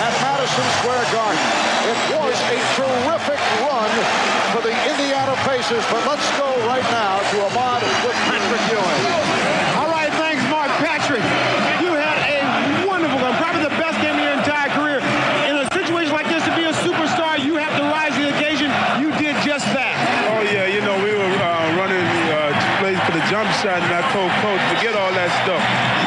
[0.07, 1.42] at Madison Square Garden.
[1.83, 3.90] It was a terrific run
[4.55, 9.02] for the Indiana Pacers, but let's go right now to Ahmad with Patrick Ewing.
[9.83, 11.22] All right, thanks, Mark Patrick.
[11.83, 14.98] You had a wonderful one, probably the best game of your entire career.
[15.50, 18.31] In a situation like this, to be a superstar, you have to rise to the
[18.38, 18.70] occasion.
[19.02, 19.98] You did just that.
[20.33, 23.90] Oh yeah, you know we were uh, running uh, plays for the jump shot, and
[23.92, 25.61] I told coach, forget all that stuff.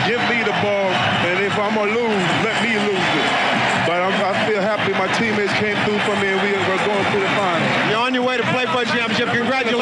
[0.07, 0.89] Give me the ball,
[1.27, 3.27] and if I'm gonna lose, let me lose it.
[3.85, 7.05] But I'm, I feel happy my teammates came through for me, and we, we're going
[7.05, 7.61] to the final.
[7.89, 9.29] You're on your way to play for Fun Championship.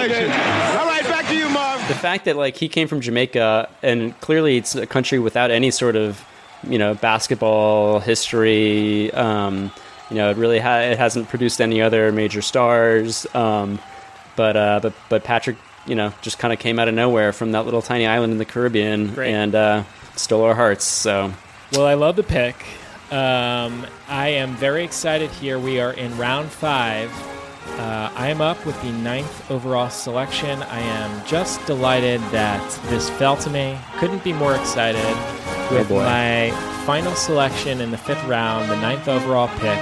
[0.10, 0.78] Congratulations.
[0.80, 1.88] All right, back to you, Marv.
[1.88, 5.72] the fact that like he came from Jamaica and clearly it's a country without any
[5.72, 6.24] sort of
[6.68, 9.12] you know basketball history.
[9.14, 9.72] Um,
[10.10, 13.26] you know, it really ha- it hasn't produced any other major stars.
[13.34, 13.80] Um,
[14.36, 17.52] but uh, but but Patrick, you know, just kind of came out of nowhere from
[17.54, 19.84] that little tiny island in the Caribbean and uh,
[20.16, 20.84] stole our hearts.
[20.86, 21.34] So
[21.72, 22.56] Well, I love the pick.
[23.12, 25.60] Um, I am very excited here.
[25.60, 27.12] We are in round five.
[27.78, 30.62] Uh, I am up with the ninth overall selection.
[30.64, 33.78] I am just delighted that this fell to me.
[33.98, 35.04] Couldn't be more excited
[35.72, 36.04] with boy.
[36.04, 36.52] my
[36.86, 39.80] final selection in the fifth round, the ninth overall pick.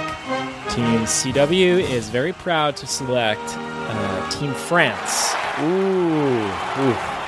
[0.70, 5.34] Team CW is very proud to select uh, Team France.
[5.60, 6.48] Ooh,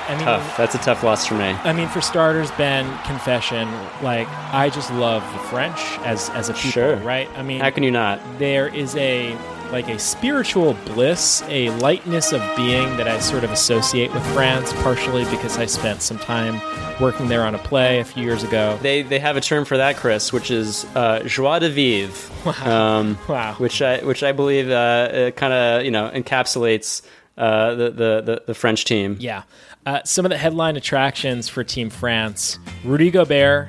[0.07, 0.57] I mean, tough.
[0.57, 1.49] That's a tough loss for me.
[1.63, 3.69] I mean, for starters, Ben, confession,
[4.01, 6.95] like I just love the French as as a people, Sure.
[6.97, 7.29] right?
[7.35, 8.19] I mean, How can you not?
[8.39, 9.37] There is a
[9.71, 14.71] like a spiritual bliss, a lightness of being that I sort of associate with France,
[14.83, 16.61] partially because I spent some time
[17.01, 18.77] working there on a play a few years ago.
[18.81, 22.31] They they have a term for that, Chris, which is uh, joie de vivre.
[22.45, 22.99] Wow.
[22.99, 23.55] Um, Wow.
[23.57, 27.01] Which I which I believe uh, kind of you know encapsulates
[27.37, 29.17] uh, the, the the the French team.
[29.19, 29.43] Yeah.
[29.85, 33.67] Uh, some of the headline attractions for Team France Rudy Gobert,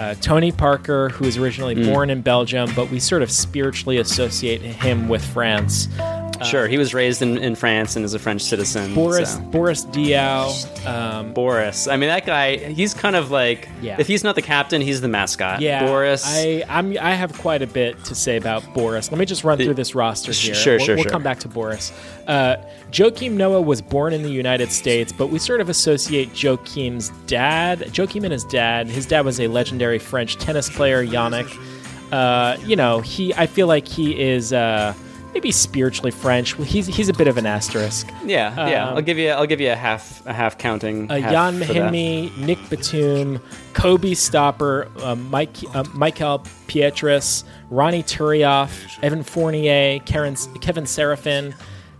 [0.00, 1.84] uh, Tony Parker, who was originally Mm.
[1.92, 5.88] born in Belgium, but we sort of spiritually associate him with France.
[6.40, 8.94] Uh, Sure, he was raised in, in France and is a French citizen.
[8.94, 9.40] Boris so.
[9.40, 10.86] Boris Diaw.
[10.86, 11.86] Um, Boris.
[11.86, 12.56] I mean, that guy.
[12.56, 13.68] He's kind of like.
[13.82, 13.96] Yeah.
[13.98, 15.60] If he's not the captain, he's the mascot.
[15.60, 16.24] yeah, Boris.
[16.26, 19.10] I I'm, I have quite a bit to say about Boris.
[19.10, 20.54] Let me just run through this roster here.
[20.54, 21.10] sure, we'll, sure, We'll sure.
[21.12, 21.92] come back to Boris.
[22.26, 22.56] Uh,
[22.90, 27.80] Joakim Noah was born in the United States, but we sort of associate Joakim's dad,
[27.92, 28.86] Joakim and his dad.
[28.88, 31.48] His dad was a legendary French tennis player, Yannick.
[32.12, 33.34] Uh, you know, he.
[33.34, 34.52] I feel like he is.
[34.52, 34.94] Uh,
[35.32, 36.58] Maybe spiritually French.
[36.58, 38.08] Well, He's he's a bit of an asterisk.
[38.24, 38.88] yeah, yeah.
[38.88, 39.30] Um, I'll give you.
[39.30, 40.26] I'll give you a half.
[40.26, 41.10] A half counting.
[41.10, 41.60] uh, half Jan.
[41.60, 43.40] Mahinmi, Nick Batum,
[43.72, 51.54] Kobe Stopper, uh, Mike, uh, Michael Pietrus, Ronny Turiaf, Evan Fournier, Karen, Kevin Serafin,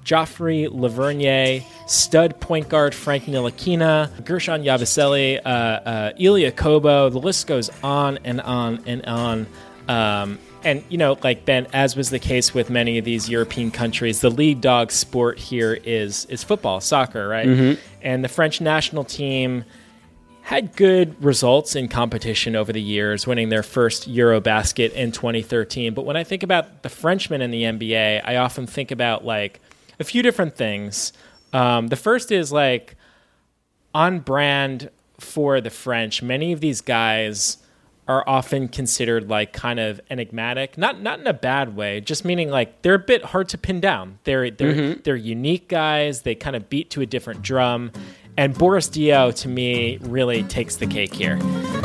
[0.05, 7.11] Joffrey Lauvergne, stud point guard Frank Ntilikina, Guerschon Yabusele, uh, uh, Elie Okobo.
[7.13, 9.47] The list goes on and on and on.
[9.89, 13.71] Um, and you know, like Ben, as was the case with many of these European
[13.71, 17.49] countries, the lead dog sport here is is football, soccer, right?
[17.49, 17.79] Mhm.
[18.03, 19.65] And the French national team
[20.43, 25.95] had good results in competition over the years, winning their first Eurobasket in 2013.
[25.95, 29.61] But when I think about the Frenchmen in the NBA, I often think about like
[30.01, 31.13] a few different things.
[31.53, 32.97] Um, the first is like
[33.95, 36.23] on brand for the French.
[36.23, 37.59] Many of these guys
[38.11, 42.51] are often considered like kind of enigmatic, not not in a bad way, just meaning
[42.51, 44.19] like they're a bit hard to pin down.
[44.25, 45.05] They're they're Mhm.
[45.05, 46.23] they're unique guys.
[46.23, 47.93] They kind of beat to a different drum.
[48.37, 51.39] And Boris Diaw to me really takes the cake here.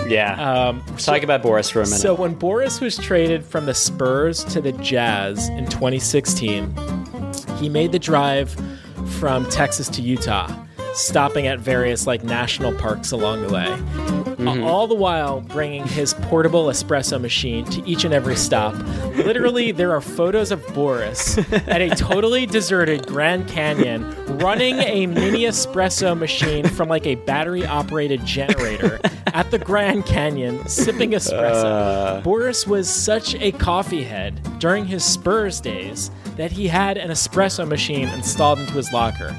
[0.07, 0.33] Yeah.
[0.39, 1.99] Um, Talk about Boris for a minute.
[1.99, 6.73] So when Boris was traded from the Spurs to the Jazz in 2016,
[7.59, 8.55] he made the drive
[9.19, 10.47] from Texas to Utah,
[10.95, 13.65] stopping at various like national parks along the way.
[13.65, 14.63] Mm-hmm.
[14.63, 18.75] All the while bringing his portable espresso machine to each and every stop.
[19.15, 24.03] Literally, there are photos of Boris at a totally deserted Grand Canyon
[24.37, 30.65] running a mini espresso machine from like a battery operated generator at the Grand Canyon,
[30.67, 31.65] sipping espresso.
[31.65, 32.21] Uh.
[32.21, 37.67] Boris was such a coffee head during his Spurs days that he had an espresso
[37.67, 39.35] machine installed into his locker.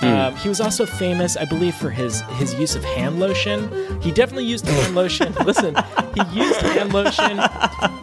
[0.00, 0.06] Hmm.
[0.06, 3.68] Um, he was also famous, I believe, for his his use of hand lotion.
[4.00, 5.34] He definitely used hand lotion.
[5.44, 5.74] Listen,
[6.14, 7.40] he used hand lotion.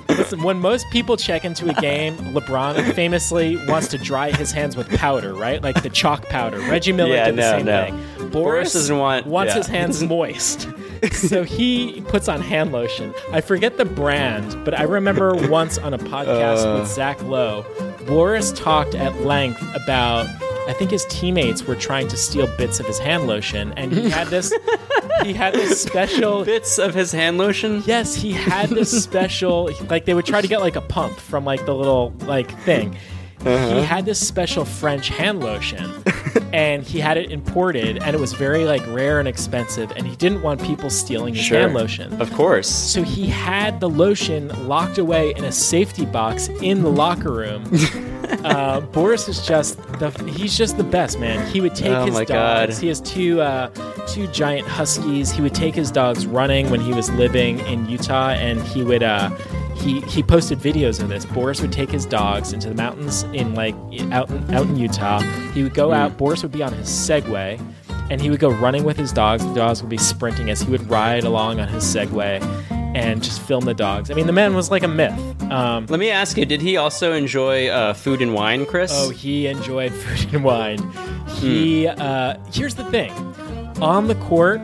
[0.10, 4.76] Listen, when most people check into a game, LeBron famously wants to dry his hands
[4.76, 5.62] with powder, right?
[5.64, 6.60] Like the chalk powder.
[6.60, 7.86] Reggie Miller Yeah, did the no, same no.
[7.86, 8.30] thing.
[8.30, 9.58] Boris Boris doesn't want- wants yeah.
[9.60, 10.68] his hands moist.
[11.14, 13.14] so he puts on hand lotion.
[13.32, 16.80] I forget the brand, but I remember once on a podcast Uh.
[16.80, 17.66] with Zach Lowe,
[18.06, 20.28] Boris talked at length about.
[20.68, 24.10] I think his teammates were trying to steal bits of his hand lotion, and he
[24.10, 24.54] had this.
[25.24, 27.84] he had this special bits of his hand lotion.
[27.86, 29.70] Yes, he had this special.
[29.90, 32.98] Like they would try to get like a pump from like the little like thing.
[33.46, 33.76] Uh-huh.
[33.78, 35.92] He had this special French hand lotion,
[36.54, 40.16] and he had it imported, and it was very like rare and expensive, and he
[40.16, 41.60] didn't want people stealing his Sure.
[41.60, 42.20] hand lotion.
[42.22, 42.68] Of course.
[42.68, 47.64] So he had the lotion locked away in a safety box in the locker room.
[48.44, 51.46] uh, Boris is just the he's just the best man.
[51.52, 52.28] He would take Oh his dogs.
[52.30, 52.74] God.
[52.74, 53.70] He has two uh,
[54.08, 55.30] two giant huskies.
[55.32, 59.04] He would take his dogs running when he was living in Utah, and he would
[59.04, 59.30] uh,
[59.86, 61.26] he he posted videos of this.
[61.26, 63.76] Boris would take his dogs into the mountains in like
[64.12, 65.20] out in, out in Utah.
[65.54, 66.18] He would go out.
[66.18, 67.62] Boris would be on his Segway,
[68.10, 69.46] and he would go running with his dogs.
[69.46, 73.42] The dogs would be sprinting as he would ride along on his Segway, and just
[73.42, 74.10] film the dogs.
[74.10, 75.14] I mean, the man was like a myth.
[75.52, 78.92] Um, Let me ask you: Did he also enjoy uh, food and wine, Chris?
[78.92, 80.80] Oh, he enjoyed food and wine.
[81.28, 83.12] He uh, here's the thing:
[83.82, 84.62] on the court,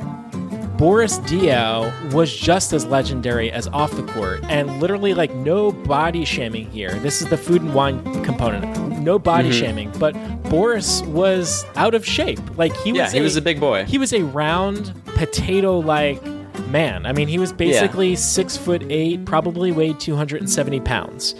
[0.82, 6.26] Boris Diaw was just as legendary as off the court, and literally like no body
[6.26, 6.90] shaming here.
[7.02, 9.00] This is the food and wine component.
[9.00, 9.60] No body Mhm.
[9.60, 10.14] shaming, but
[10.50, 12.40] Boris was out of shape.
[12.58, 12.98] Like he was.
[12.98, 13.86] Yeah, he was a big boy.
[13.88, 16.20] He was a round potato-like
[16.68, 17.06] man.
[17.06, 21.36] I mean, he was basically six foot eight, probably weighed two hundred and seventy pounds.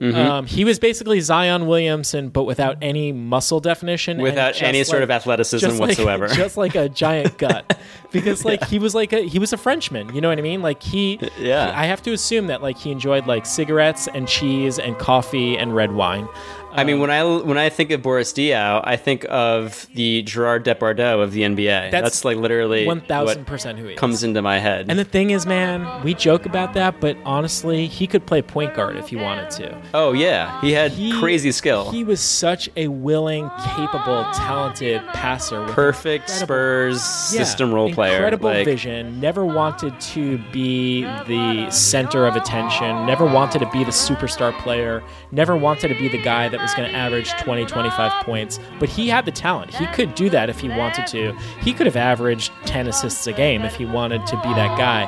[0.00, 0.14] Mhm.
[0.16, 5.10] Um, he was basically Zion Williamson, but without any muscle definition, Without any sort of
[5.10, 6.26] athleticism just like- whatsoever.
[6.26, 7.78] just like a giant gut.
[8.14, 10.62] Because like he was like a he was a Frenchman, you know what I mean?
[10.62, 11.72] Like he, Yeah.
[11.74, 15.74] I have to assume that like he enjoyed like cigarettes and cheese and coffee and
[15.74, 16.28] red wine.
[16.74, 20.64] I mean, when I when I think of Boris Diaw, I think of the Gerard
[20.64, 21.90] Depardieu of the NBA.
[21.90, 23.98] That's, like literally 1000% who he is.
[23.98, 24.86] comes into my head.
[24.88, 28.74] And the thing is, man, we joke about that, but honestly, he could play point
[28.74, 29.82] guard if he wanted to.
[29.94, 31.90] oh yeah, he had crazy skill.
[31.90, 35.62] He was such a willing, capable, talented passer.
[35.62, 36.96] With Perfect Spurs
[37.32, 38.14] Yeah, system role player.
[38.14, 39.20] Incredible like, vision.
[39.20, 43.06] Never wanted to be the center of attention.
[43.06, 45.02] Never wanted to be the superstar player.
[45.30, 48.58] Never wanted to be the guy that was going to average 20, 25 points.
[48.80, 49.74] But he had the talent.
[49.74, 51.32] He could do that if he wanted to.
[51.60, 55.04] He could have averaged 10 assists a game if he wanted to be that guy.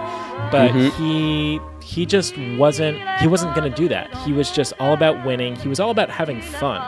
[0.50, 0.92] But Mhm.
[0.98, 4.12] he he just wasn't he wasn't going to do that.
[4.24, 5.56] He was just all about winning.
[5.56, 6.82] He was all about having fun.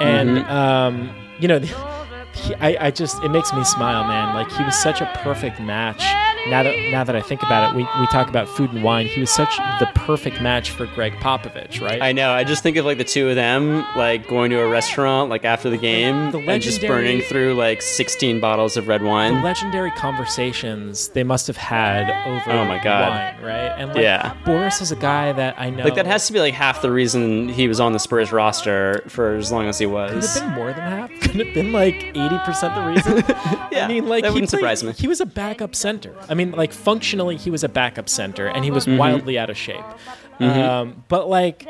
[0.00, 0.50] And Mhm.
[0.50, 1.58] um, you know,
[2.34, 4.34] he, I, I just it makes me smile, man.
[4.34, 6.02] Like he was such a perfect match.
[6.50, 9.06] Now that now that I think about it, we, we talk about food and wine.
[9.06, 12.00] He was such the perfect match for Gregg Popovich, right?
[12.00, 12.30] I know.
[12.32, 15.44] I just think of like the two of them, like going to a restaurant, like
[15.44, 19.34] after the game, The and just burning through like 16 bottles of red wine.
[19.34, 23.10] the legendary conversations they must have had over Oh my God.
[23.10, 23.72] wine, right?
[23.78, 24.34] And like, Yeah.
[24.44, 26.90] Boris is a guy that I know Like that has to be like half the
[26.92, 30.34] reason he was on the Spurs roster for as long as he Could was.
[30.38, 31.10] have been more than half.
[31.20, 33.24] Could have been like eighty percent the reason.
[33.72, 34.92] Yeah, I mean, like that he wouldn't played- surprise me.
[34.92, 36.14] He was a backup center.
[36.30, 38.98] I mean, like functionally, he was a backup center, and he was Mhm.
[38.98, 39.84] wildly out of shape.
[40.40, 40.68] Mhm.
[40.68, 41.66] Um, but like,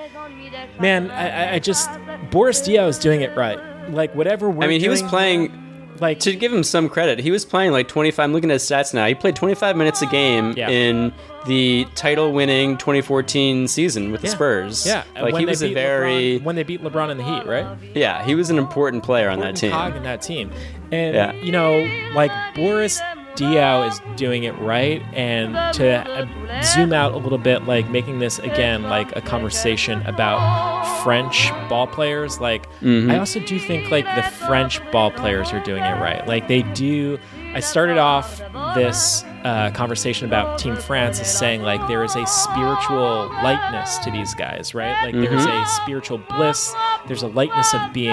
[0.80, 1.88] man, I, I- I just
[2.30, 3.58] Boris Diaw is doing it right.
[3.90, 5.62] Like whatever I mean, he was playing.
[5.98, 8.22] Like to give him some credit, he was playing like 25.
[8.22, 9.06] I'm looking at his stats now.
[9.06, 10.68] He played 25 minutes a game Yeah.
[10.68, 11.10] in
[11.46, 14.32] the title-winning 2014 season with the Yeah.
[14.34, 14.86] Spurs.
[14.86, 17.46] Yeah, like when he was a very LeBron- when they beat LeBron in the Heat,
[17.46, 17.64] right?
[17.94, 18.22] yeah.
[18.24, 19.70] He was an important player on that important team.
[19.70, 20.50] cog in that team.
[20.92, 21.32] And Yeah.
[21.32, 23.00] you know, like Boris
[23.36, 28.18] Diaw is doing it right, and to uh, zoom out a little bit, like making
[28.18, 32.40] this again like a conversation about French ball players.
[32.40, 33.12] Like Mhm.
[33.12, 36.26] I also do think like the French ball players are doing it right.
[36.26, 37.18] Like they do.
[37.54, 38.40] I started off
[38.74, 44.10] this uh, conversation about Team France is saying like there is a spiritual lightness to
[44.10, 44.96] these guys, right?
[45.04, 45.62] Like there's Mhm.
[45.62, 46.74] a spiritual bliss,
[47.06, 48.10] there's a lightness of being,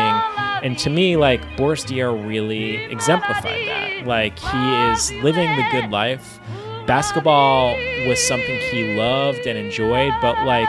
[0.64, 4.06] and to me, like Boris Diaw really exemplified that.
[4.06, 6.40] Like he is living the good life.
[6.86, 7.76] Basketball
[8.08, 10.68] was something he loved and enjoyed, but like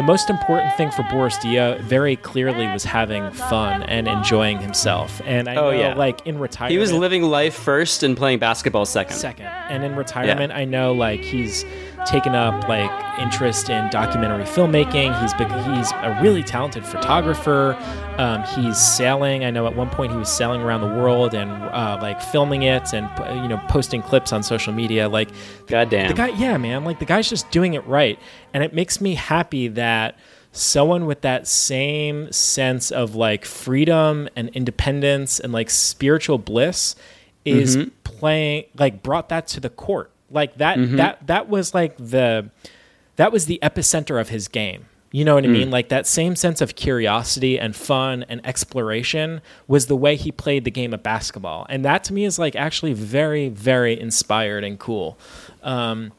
[0.00, 5.20] the most important thing for Boris Diaw very clearly was having fun and enjoying himself.
[5.26, 5.94] And I Oh, know, yeah.
[5.94, 9.18] like in retirement, He was living life first and playing basketball second.
[9.18, 9.44] second.
[9.68, 11.66] And in retirement, I know like he's
[12.06, 15.18] taken up like interest in documentary filmmaking.
[15.20, 17.76] He's he's a really talented photographer.
[18.18, 19.44] Um, he's sailing.
[19.44, 22.62] I know at one point he was sailing around the world and uh, like filming
[22.62, 23.08] it and
[23.42, 25.08] you know posting clips on social media.
[25.08, 25.28] Like,
[25.66, 28.18] goddamn, the guy, yeah, man, like the guy's just doing it right,
[28.54, 30.18] and it makes me happy that
[30.52, 36.96] someone with that same sense of like freedom and independence and like spiritual bliss
[37.44, 37.90] is Mhm.
[38.04, 40.96] playing like brought that to the court like that Mhm.
[40.96, 42.50] that that was like the
[43.16, 45.52] that was the epicenter of his game you know what i Mm.
[45.52, 50.30] mean like that same sense of curiosity and fun and exploration was the way he
[50.30, 54.62] played the game of basketball and that to me is like actually very very inspired
[54.64, 55.18] and cool
[55.62, 56.12] um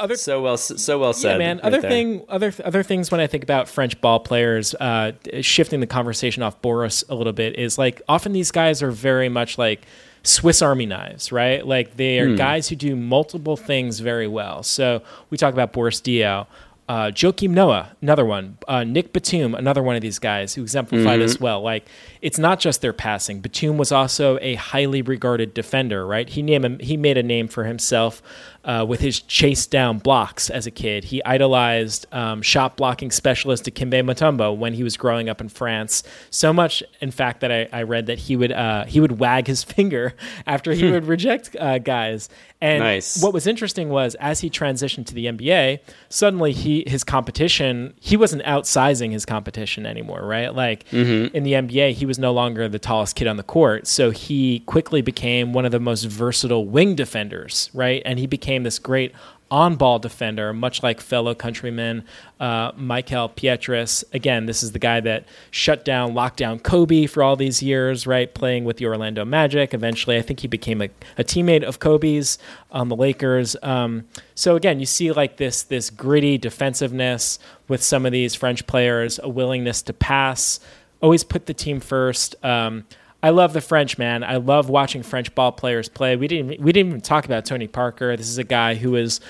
[0.00, 1.56] other so well so well said yeah, man.
[1.56, 1.90] right Other there.
[1.90, 5.10] thing, other other things when I think about French ball players, uh,
[5.40, 9.28] shifting the conversation off Boris a little bit is like often these guys are very
[9.28, 9.82] much like
[10.22, 11.66] Swiss Army knives, right?
[11.66, 12.36] Like they are Hmm.
[12.36, 14.62] guys who do multiple things very well.
[14.62, 16.46] So we talk about Boris Diaw.
[16.88, 18.56] Uh, Joakim Noah, another one.
[18.66, 21.18] Uh, Nick Batum, another one of these guys who exemplify Mhm.
[21.18, 21.60] this well.
[21.60, 21.84] Like,
[22.22, 23.40] it's not just their passing.
[23.40, 26.26] Batum was also a highly regarded defender, right?
[26.26, 28.22] He named him, he made a name for himself
[28.68, 31.02] uh, with his chase down blocks as a kid.
[31.04, 36.02] He idolized um, shot blocking specialist Dikembe Mutombo when he was growing up in France.
[36.30, 39.46] So much, in fact, that I, I read that he would uh, he would wag
[39.46, 40.14] his finger
[40.46, 42.28] after he would reject uh, guys.
[42.60, 43.22] And Nice.
[43.22, 48.16] what was interesting was as he transitioned to the NBA, suddenly he his competition he
[48.16, 50.54] wasn't outsizing his competition anymore, right?
[50.54, 51.32] Like Mhm.
[51.32, 54.60] in the NBA, he was no longer the tallest kid on the court, so he
[54.66, 58.02] quickly became one of the most versatile wing defenders, right?
[58.04, 59.12] And he became this great
[59.50, 62.04] on-ball defender, much like fellow countryman
[62.38, 64.04] uh, Mickael Pietrus.
[64.12, 68.06] Again, this is the guy that shut down, locked down Kobe for all these years,
[68.06, 68.32] right?
[68.32, 69.72] Playing with the Orlando Magic.
[69.72, 72.38] Eventually, I think he became a, a teammate of Kobe's
[72.70, 73.56] on the Lakers.
[73.62, 74.04] Um,
[74.34, 77.38] so again, you see like this this gritty defensiveness
[77.68, 80.60] with some of these French players, a willingness to pass,
[81.00, 82.36] always put the team first.
[82.44, 82.84] Um,
[83.22, 84.22] I love the French man.
[84.22, 86.14] I love watching French ball players play.
[86.16, 88.16] We didn't we didn't even talk about Tony Parker.
[88.16, 89.20] This is a guy who is,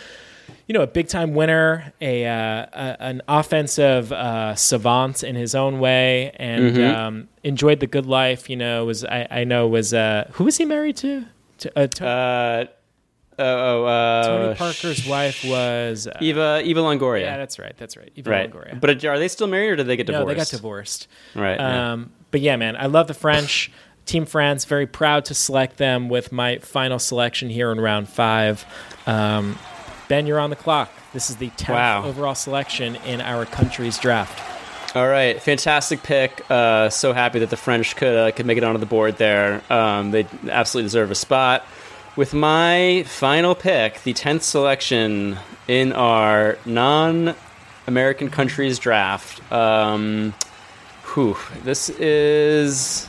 [0.66, 5.54] you know, a big time winner, a, uh, a an offensive uh, savant in his
[5.54, 6.94] own way, and Mhm.
[6.94, 8.50] um, enjoyed the good life.
[8.50, 11.24] You know, was I, I know was uh, who was he married to?
[11.58, 12.64] to, uh, to Uh,
[13.38, 17.22] oh, uh, Tony Parker's wife was uh, Eva Eva Longoria.
[17.22, 17.74] Yeah, that's right.
[17.76, 18.10] That's right.
[18.16, 18.52] Eva right.
[18.52, 18.80] Longoria.
[18.80, 20.26] But are they still married or did they get divorced?
[20.26, 21.08] No, they got divorced.
[21.34, 21.58] Right.
[21.58, 21.92] yeah.
[21.92, 23.70] Um, but yeah, man, I love the French.
[24.06, 28.64] Team France, very proud to select them with my final selection here in round five.
[29.06, 29.58] Um,
[30.08, 30.90] ben, you're on the clock.
[31.12, 32.04] This is the 10th Wow.
[32.04, 34.42] overall selection in our country's draft.
[34.96, 36.42] All right, fantastic pick.
[36.50, 39.62] Uh, so happy that the French could uh, could make it onto the board there.
[39.70, 41.66] Um, they absolutely deserve a spot.
[42.18, 45.38] With my final pick, the tenth selection
[45.68, 49.40] in our non-American countries draft.
[49.52, 50.34] Um,
[51.14, 53.06] whew, this is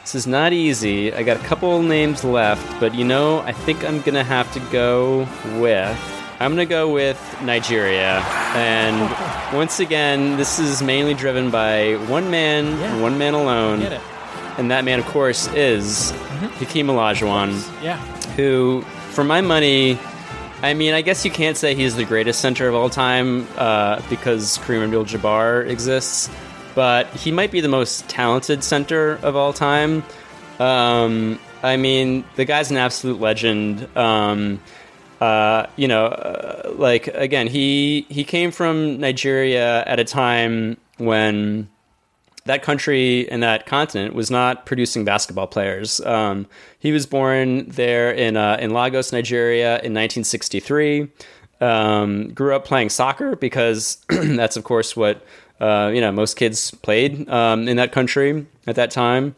[0.00, 1.14] this is not easy.
[1.14, 4.60] I got a couple names left, but you know, I think I'm gonna have to
[4.72, 5.28] go
[5.60, 5.96] with.
[6.40, 8.20] I'm gonna go with Nigeria,
[8.56, 13.80] and once again, this is mainly driven by one man, and one man alone,
[14.58, 16.10] and that man, of course, is
[16.58, 18.02] Hakeem Olajuwon Yeah.
[18.36, 19.98] Who, for my money,
[20.62, 24.00] I mean, I guess you can't say he's the greatest center of all time uh,
[24.08, 26.30] because Kareem Abdul-Jabbar exists,
[26.74, 30.02] but he might be the most talented center of all time.
[30.58, 33.88] Um, I mean, the guy's an absolute legend.
[33.96, 34.60] Um,
[35.20, 41.68] uh, you know, uh, like again, he he came from Nigeria at a time when
[42.44, 46.00] that country and that continent was not producing basketball players.
[46.00, 46.46] Um,
[46.78, 51.08] he was born there in uh, in Lagos, Nigeria, in 1963.
[51.60, 55.24] Um, grew up playing soccer because that's, of course, what
[55.60, 59.36] uh, you know most kids played um, in that country at that time.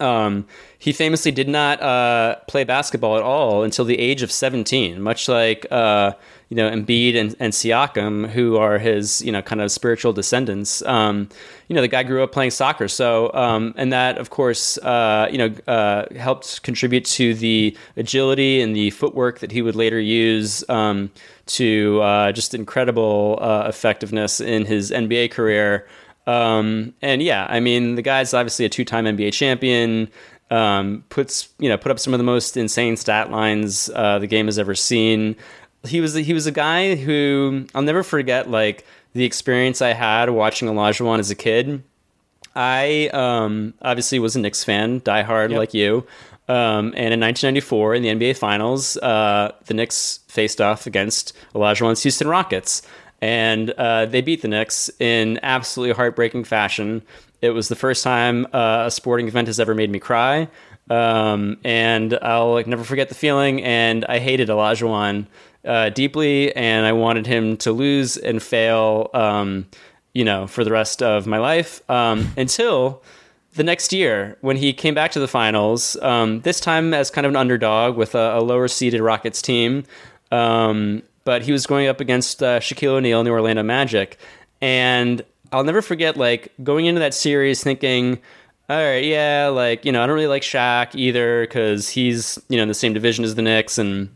[0.00, 0.46] Um,
[0.78, 5.28] he famously did not uh, play basketball at all until the age of 17, much
[5.28, 6.12] like uh,
[6.48, 10.82] you know Embiid and, and Siakam, who are his you know kind of spiritual descendants.
[10.82, 11.28] Um,
[11.68, 15.28] you know, the guy grew up playing soccer, so um, and that of course uh,
[15.30, 19.98] you know uh, helped contribute to the agility and the footwork that he would later
[19.98, 21.10] use um,
[21.46, 25.86] to uh, just incredible uh, effectiveness in his NBA career.
[26.26, 30.08] Um, and yeah, I mean, the guy's obviously a two-time NBA champion.
[30.48, 34.28] Um, puts you know put up some of the most insane stat lines uh, the
[34.28, 35.34] game has ever seen.
[35.84, 38.48] He was he was a guy who I'll never forget.
[38.50, 41.82] Like the experience I had watching Olajuwon as a kid.
[42.54, 45.58] I um, obviously was a Knicks fan, diehard Yep.
[45.58, 46.06] like you.
[46.48, 52.02] Um, and in 1994, in the NBA Finals, uh, the Knicks faced off against Olajuwon's
[52.04, 52.82] Houston Rockets,
[53.20, 57.02] and uh, they beat the Knicks in absolutely heartbreaking fashion.
[57.42, 60.48] It was the first time uh, a sporting event has ever made me cry,
[60.90, 63.62] um, and I'll like never forget the feeling.
[63.62, 65.26] And I hated Olajuwon
[65.64, 69.10] uh, deeply, and I wanted him to lose and fail.
[69.14, 69.66] Um,
[70.16, 73.02] you know, for the rest of my life um, until
[73.52, 77.26] the next year when he came back to the finals, um, this time as kind
[77.26, 79.84] of an underdog with a, a lower seeded Rockets team.
[80.32, 84.16] Um, but he was going up against uh, Shaquille O'Neal the Orlando Magic.
[84.62, 88.20] And I'll never forget, like, going into that series thinking,
[88.70, 92.56] all right, yeah, like, you know, I don't really like Shaq either because he's, you
[92.56, 94.08] know, in the same division as the Knicks and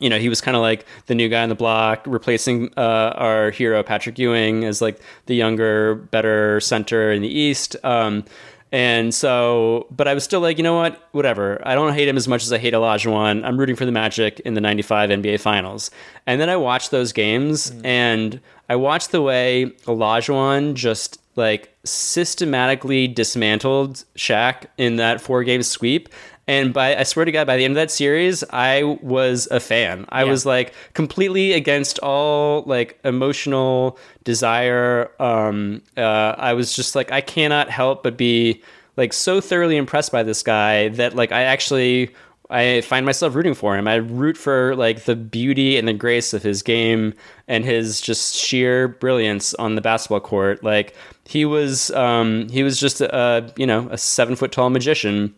[0.00, 3.12] you know, he was kind of like the new guy on the block, replacing uh,
[3.16, 7.76] our hero Patrick Ewing as like the younger, better center in the East.
[7.84, 8.24] Um,
[8.72, 11.60] and so, but I was still like, you know what, whatever.
[11.66, 13.44] I don't hate him as much as I hate Olajuwon.
[13.44, 15.90] I'm rooting for the Magic in the '95 NBA Finals.
[16.26, 17.84] And then I watched those games, hmm.
[17.84, 25.62] and I watched the way Olajuwon just like systematically dismantled Shaq in that four game
[25.62, 26.08] sweep.
[26.48, 29.60] And by I swear to God, by the end of that series, I was a
[29.60, 30.04] fan.
[30.08, 30.30] I Yeah.
[30.30, 35.10] was like completely against all like emotional desire.
[35.20, 38.62] Um, uh, I was just like, I cannot help but be
[38.96, 42.10] like so thoroughly impressed by this guy that like I actually
[42.52, 43.86] I find myself rooting for him.
[43.86, 47.14] I root for like the beauty and the grace of his game
[47.46, 50.64] and his just sheer brilliance on the basketball court.
[50.64, 50.96] Like
[51.28, 55.32] he was, um, he was just a you know a seven foot tall magician.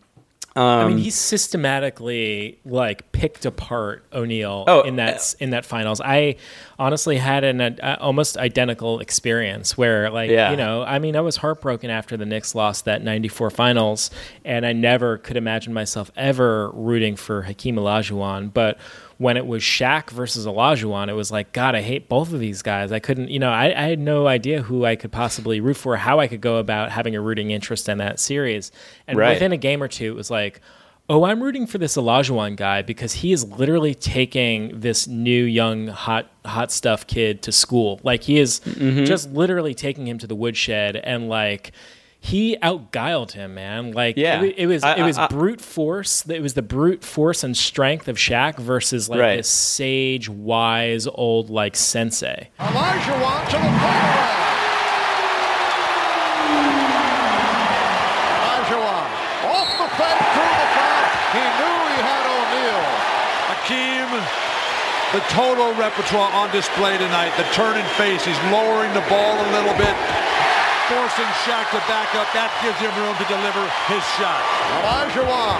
[0.55, 6.01] Um, I mean, he systematically like picked apart O'Neal Oh, in that in that finals.
[6.01, 6.37] I
[6.79, 10.51] honestly had an uh, almost identical experience where, like, Yeah.
[10.51, 14.11] you know, I mean, I was heartbroken after the Knicks lost that '94 finals,
[14.45, 18.79] and I never could imagine myself ever rooting for Hakeem Olajuwon, but.
[19.23, 22.61] When it was Shaq versus Olajuwon, it was like, God, I hate both of these
[22.63, 22.91] guys.
[22.91, 25.97] I couldn't, you know, I, I had no idea who I could possibly root for,
[25.97, 28.73] how I could go about having a rooting interest in that series.
[29.07, 29.35] And Right.
[29.35, 30.61] within a game or two, it was like,
[31.09, 35.87] oh, I'm rooting for this Olajuwon guy because he is literally taking this new young
[35.89, 38.01] hot hot stuff kid to school.
[38.03, 39.07] Like he is Mhm.
[39.07, 41.71] just literally taking him to the woodshed and like
[42.25, 43.91] he outguiled him, man.
[43.93, 44.43] Like Yeah.
[44.43, 46.25] it, it was I- it was I- I- brute force.
[46.29, 49.37] It was the brute force and strength of Shaq versus like Right.
[49.39, 52.49] this sage, wise old like sensei.
[52.61, 54.29] Olajuwon to the corner.
[57.83, 59.07] Olajuwon
[59.51, 61.05] off the fake through the foul.
[61.35, 62.85] He knew he had O'Neal.
[63.51, 64.11] Hakeem,
[65.13, 67.33] the total repertoire on display tonight.
[67.37, 68.25] The turn and face.
[68.25, 69.95] He's lowering the ball a little bit,
[70.93, 72.29] forcing Shaq to back up.
[72.37, 74.43] That gives him room to deliver his shot.
[74.77, 75.57] Olajuwon.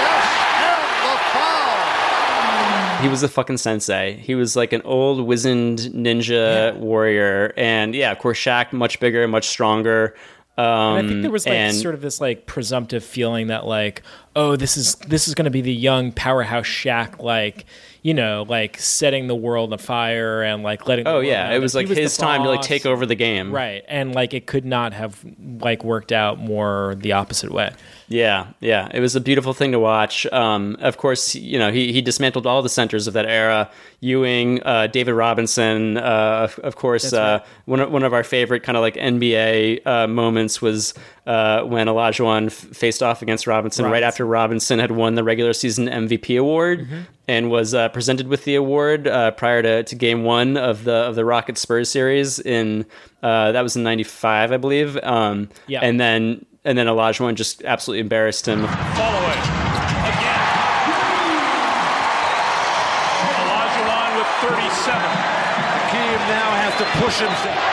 [0.00, 0.24] Yes,
[0.64, 3.02] and the foul.
[3.02, 4.16] He was a fucking sensei.
[4.16, 9.26] He was like an old wizened ninja warrior, and yeah, of course, Shaq much bigger,
[9.28, 10.14] much stronger.
[10.58, 10.66] Um,
[10.96, 14.02] And I think there was like and- sort of this like presumptive feeling that like,
[14.36, 17.66] oh, this is this is going to be the young powerhouse Shaq, like
[18.02, 21.06] you know, like setting the world on fire and like letting.
[21.06, 23.52] Oh yeah, it was like the his time to like take over the game.
[23.52, 25.22] Right, and like it could not have
[25.60, 27.72] like worked out more the opposite way.
[28.08, 30.26] Yeah, yeah, it was a beautiful thing to watch.
[30.26, 33.70] Um, of course, you know he he dismantled all the centers of that era.
[34.02, 37.12] Ewing, uh, David Robinson, uh, of, of course.
[37.12, 37.48] Uh, right.
[37.66, 40.94] one of, one of our favorite kind of like NBA uh, moments was
[41.30, 44.08] uh, when Olajuwon f- faced off against Robinson right Robinson.
[44.08, 47.00] after Robinson had won the regular season MVP award Mm-hmm.
[47.28, 50.94] and was uh, presented with the award uh, prior to, to Game One of the
[51.08, 52.84] of the Rockets Spurs series in
[53.22, 54.96] uh, that was in '95, I believe.
[55.04, 55.80] Um, Yeah.
[55.86, 58.66] and then and then Olajuwon just absolutely embarrassed him.
[58.66, 59.38] Follow it.
[60.10, 60.46] Again.
[63.38, 65.00] Olajuwon with 37.
[65.00, 67.69] Hakeem now has to push himself.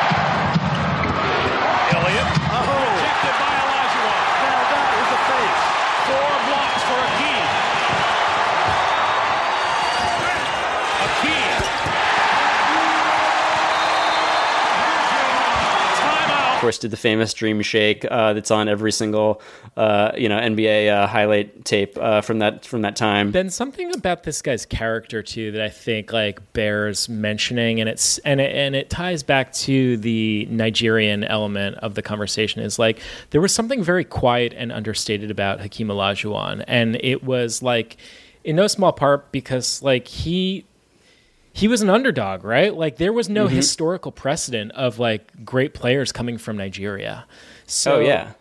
[16.67, 19.41] Course, did the famous Dream Shake uh, that's on every single
[19.77, 23.31] uh, you know NBA uh, highlight tape uh, from that from that time.
[23.31, 28.17] Then something about this guy's character too that I think like bears mentioning, and it's
[28.19, 32.61] and it, and it ties back to the Nigerian element of the conversation.
[32.61, 32.99] Is like
[33.29, 37.95] there was something very quiet and understated about Hakeem Olajuwon, and it was like
[38.43, 40.65] in no small part because like he
[41.57, 42.73] he was an underdog, right?
[42.83, 43.51] Like there was no Mhm.
[43.51, 47.25] historical precedent of like great players coming from Nigeria.
[47.65, 48.31] So Oh, yeah.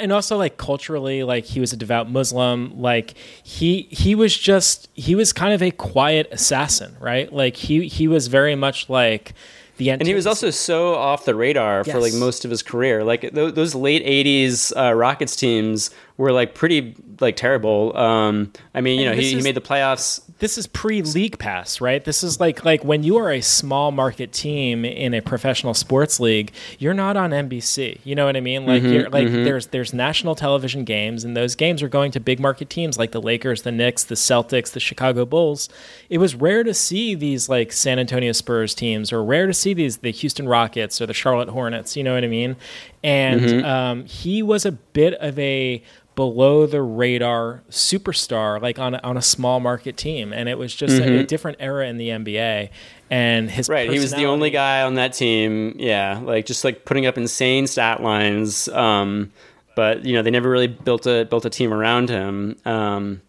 [0.00, 4.88] and also like culturally like he was a devout muslim like he he was just
[4.94, 9.34] he was kind of a quiet assassin right like he he was very much like
[9.78, 13.04] the and he was also so off the radar for like most of his career.
[13.04, 17.96] Like th- those late '80s uh, Rockets teams were like pretty like terrible.
[17.96, 20.20] Um, I mean, you And know, he, he made the playoffs.
[20.40, 22.04] This is pre league pass, right?
[22.04, 26.20] This is like like when you are a small market team in a professional sports
[26.20, 27.98] league, you're not on NBC.
[28.04, 28.64] You know what I mean?
[28.64, 29.44] Like Mhm, you're like mhm.
[29.44, 33.10] there's there's national television games and those games are going to big market teams like
[33.12, 35.68] the Lakers, the Knicks, the Celtics, the Chicago Bulls.
[36.08, 39.74] It was rare to see these like San Antonio Spurs teams or rare to see
[39.74, 42.56] these the Houston Rockets or the Charlotte Hornets, you know what I mean?
[43.02, 43.64] And Mhm.
[43.64, 45.82] um, he was a bit of a
[46.18, 50.74] below the radar superstar like on a, on a small market team and it was
[50.74, 51.26] just a, a Mhm.
[51.28, 52.70] different era in the NBA
[53.08, 55.76] and his Right, he was the only guy on that team.
[55.78, 58.68] Yeah, like just like putting up insane stat lines.
[58.68, 59.30] Um,
[59.76, 62.56] but you know, they never really built a built a team around him.
[62.64, 63.22] Um,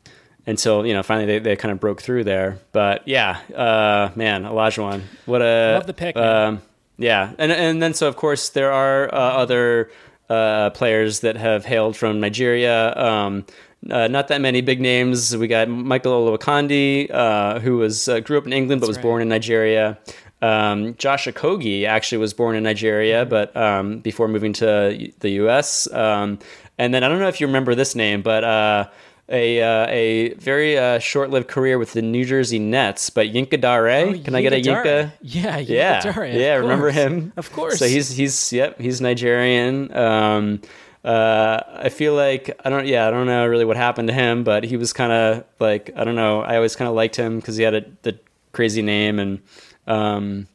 [0.47, 2.57] until you know, finally they, they kind of broke through there.
[2.71, 6.17] But yeah, uh, man, Olajuwon, what a Love the pick.
[6.17, 6.61] Um,
[6.97, 9.91] yeah, and and then so of course there are uh, other
[10.29, 12.95] uh, players that have hailed from Nigeria.
[12.95, 13.45] Um,
[13.89, 15.35] uh, not that many big names.
[15.35, 19.21] We got Michael Olowokandi, uh, who was uh, grew up in England but was born
[19.21, 19.97] in Nigeria.
[20.41, 25.91] Um, Josh Okogie actually was born in Nigeria, but um, before moving to the U.S.
[25.93, 26.39] Um,
[26.77, 28.87] and then I don't know if you remember this name, but uh,
[29.29, 33.09] a uh, a very uh, short-lived career with the New Jersey Nets.
[33.09, 34.83] But Yinka Dare, can I get a Yinka Dare.
[34.83, 35.11] Yinka?
[35.21, 36.55] Yeah, Yinka yeah, Dare, yeah.
[36.55, 37.33] Remember him?
[37.37, 37.79] Of course.
[37.79, 39.95] So he's he's yep, he's Nigerian.
[39.95, 40.61] Um,
[41.03, 44.43] uh, I feel like I don't yeah I don't know really what happened to him,
[44.43, 46.41] but he was kind of like I don't know.
[46.41, 48.19] I always kind of liked him because he had a the
[48.51, 49.41] crazy name and
[49.87, 50.47] um,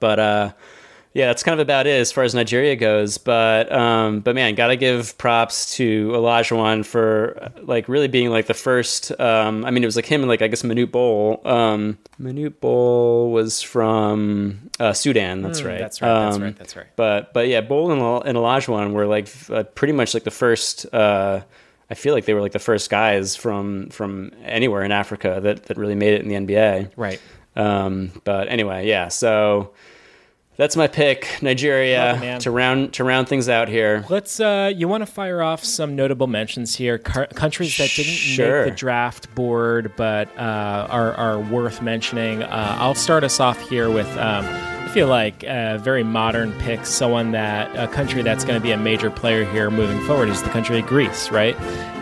[0.00, 0.52] but uh,
[1.16, 3.16] yeah, that's kind of about it as far as Nigeria goes.
[3.16, 8.46] But um, but man, gotta give props to Olajuwon for uh, like really being like
[8.46, 9.18] the first.
[9.18, 11.40] Um, I mean, it was like him and like I guess Manute Bol.
[11.46, 15.40] Um, Manute Bol was from uh, Sudan.
[15.40, 15.78] That's Hmm, right.
[15.78, 16.86] that's right, that's Um, right, that's right.
[16.96, 20.84] But but yeah, Bol and, and Olajuwon were like uh, pretty much like the first.
[20.92, 21.40] Uh,
[21.88, 25.64] I feel like they were like the first guys from from anywhere in Africa that
[25.64, 26.90] that really made it in the NBA.
[26.94, 27.20] Right.
[27.54, 29.08] Um, but anyway, yeah.
[29.08, 29.72] So
[30.56, 34.04] that's my pick, Nigeria, to round to round things out here.
[34.08, 34.40] Let's.
[34.40, 36.98] Uh, you want to fire off some notable mentions here?
[36.98, 38.64] Car- countries that didn't Sure.
[38.64, 42.42] make the draft board, but uh, are are worth mentioning.
[42.42, 44.08] Uh, I'll start us off here with.
[44.16, 48.62] Um, I feel like a very modern pick, someone that a country that's going to
[48.62, 51.54] be a major player here moving forward is the country of Greece, right?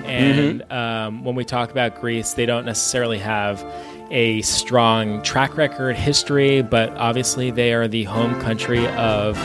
[0.04, 3.64] And um, when we talk about Greece, they don't necessarily have
[4.10, 9.36] a strong track record history, but obviously they are the home country of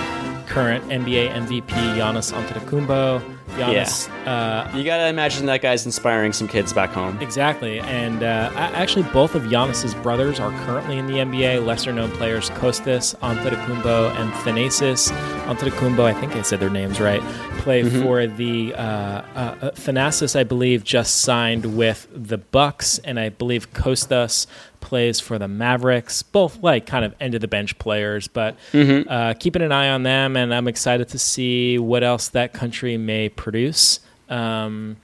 [0.47, 3.38] current NBA MVP Giannis Antetokounmpo.
[3.58, 7.18] Giannis, uh, You gotta imagine that guy's inspiring some kids back home.
[7.22, 11.66] Exactly, and uh, actually, both of Giannis's brothers are currently in the NBA.
[11.66, 15.12] Lesser-known players Kostas Antetokounmpo and Thanasis
[15.47, 16.02] Antetokounmpo.
[16.06, 17.22] I think I said their names right.
[17.60, 18.02] Play Mhm.
[18.04, 23.30] for the uh, uh, uh, Thanasis, I believe, just signed with the Bucks, and I
[23.30, 24.45] believe Kostas
[24.82, 26.24] plays for the Mavericks.
[26.24, 29.06] Both like kind of end of the bench players, but Mhm.
[29.10, 32.95] uh, keeping an eye on them, and I'm excited to see what else that country
[32.95, 34.01] may produce.
[34.29, 34.97] Um,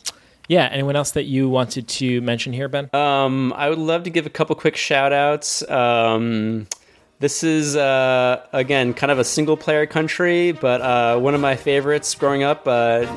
[0.48, 2.90] yeah, anyone else that you wanted to mention here, Ben?
[2.94, 5.68] Um, I would love to give a couple quick shout outs.
[5.68, 6.68] Um,
[7.20, 11.56] this is, uh, again, kind of a single player country, but uh, one of my
[11.56, 12.70] favorites growing up, uh,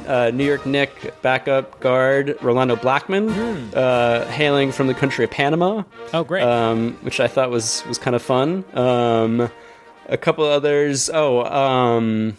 [0.07, 3.29] uh, New York Knick backup guard Rolando Blackman,
[3.75, 5.83] uh, hailing from the country of Panama.
[6.15, 6.45] Oh, great.
[6.45, 8.65] Um, which I thought was, was kind of fun.
[8.73, 9.51] Um,
[10.07, 11.11] a couple others.
[11.13, 12.39] Oh, um,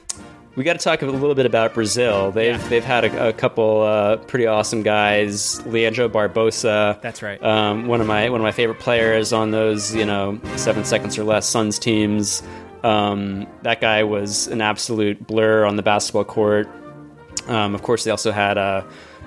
[0.59, 2.33] we got to talk a little bit about Brazil.
[2.33, 5.65] They've they've had a, a couple uh, pretty awesome guys.
[5.65, 6.99] Leandro Barbosa.
[7.01, 7.41] That's right.
[7.41, 11.17] Um, one of my one of my favorite players on those you know seven seconds
[11.17, 12.43] or less Suns teams.
[12.83, 16.67] Um, that guy was an absolute blur on the basketball court.
[17.47, 18.83] Um, of course, they also had uh,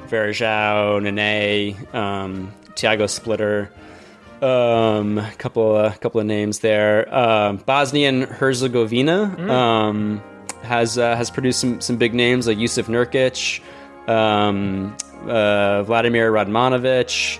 [0.08, 3.72] Varejao, Nene, um, Thiago Splitter.
[4.42, 7.14] Um, a couple, a couple of names there.
[7.14, 10.20] Um, Bosnian Herzegovina um,
[10.62, 13.60] has uh, has produced some, some big names like Jusuf Nurkic,
[14.08, 14.96] um,
[15.28, 17.38] uh, Vladimir Radmanovic.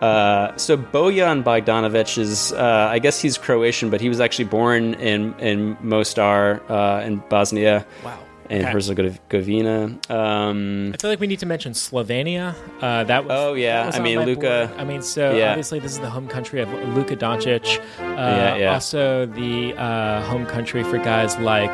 [0.00, 4.94] Uh, so Bojan Bogdanovic is, uh, I guess he's Croatian, but he was actually born
[4.94, 7.86] in in Mostar uh, in Bosnia.
[8.04, 8.25] Wow.
[8.48, 8.70] And Okay.
[8.72, 9.96] Herzegovina.
[10.08, 12.54] Um, I feel like we need to mention Slovenia.
[12.80, 13.86] Uh, that was Oh, yeah.
[13.86, 14.80] was I mean, my Luka- board.
[14.80, 15.50] I mean, so yeah.
[15.50, 17.78] obviously this is the home country of Luka Doncic.
[17.98, 18.72] Uh, Yeah, yeah.
[18.74, 21.70] Also the uh, home country for guys like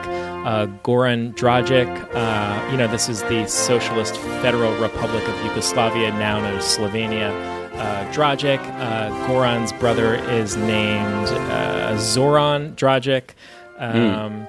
[0.47, 1.89] uh, Goran Dragic.
[2.15, 7.31] Uh, you know, this is the Socialist Federal Republic of Yugoslavia, now known as Slovenia.
[7.75, 8.59] Uh, Dragic.
[8.81, 13.31] Uh, Goran's brother is named uh, Zoran Dragic.
[13.79, 14.47] Um,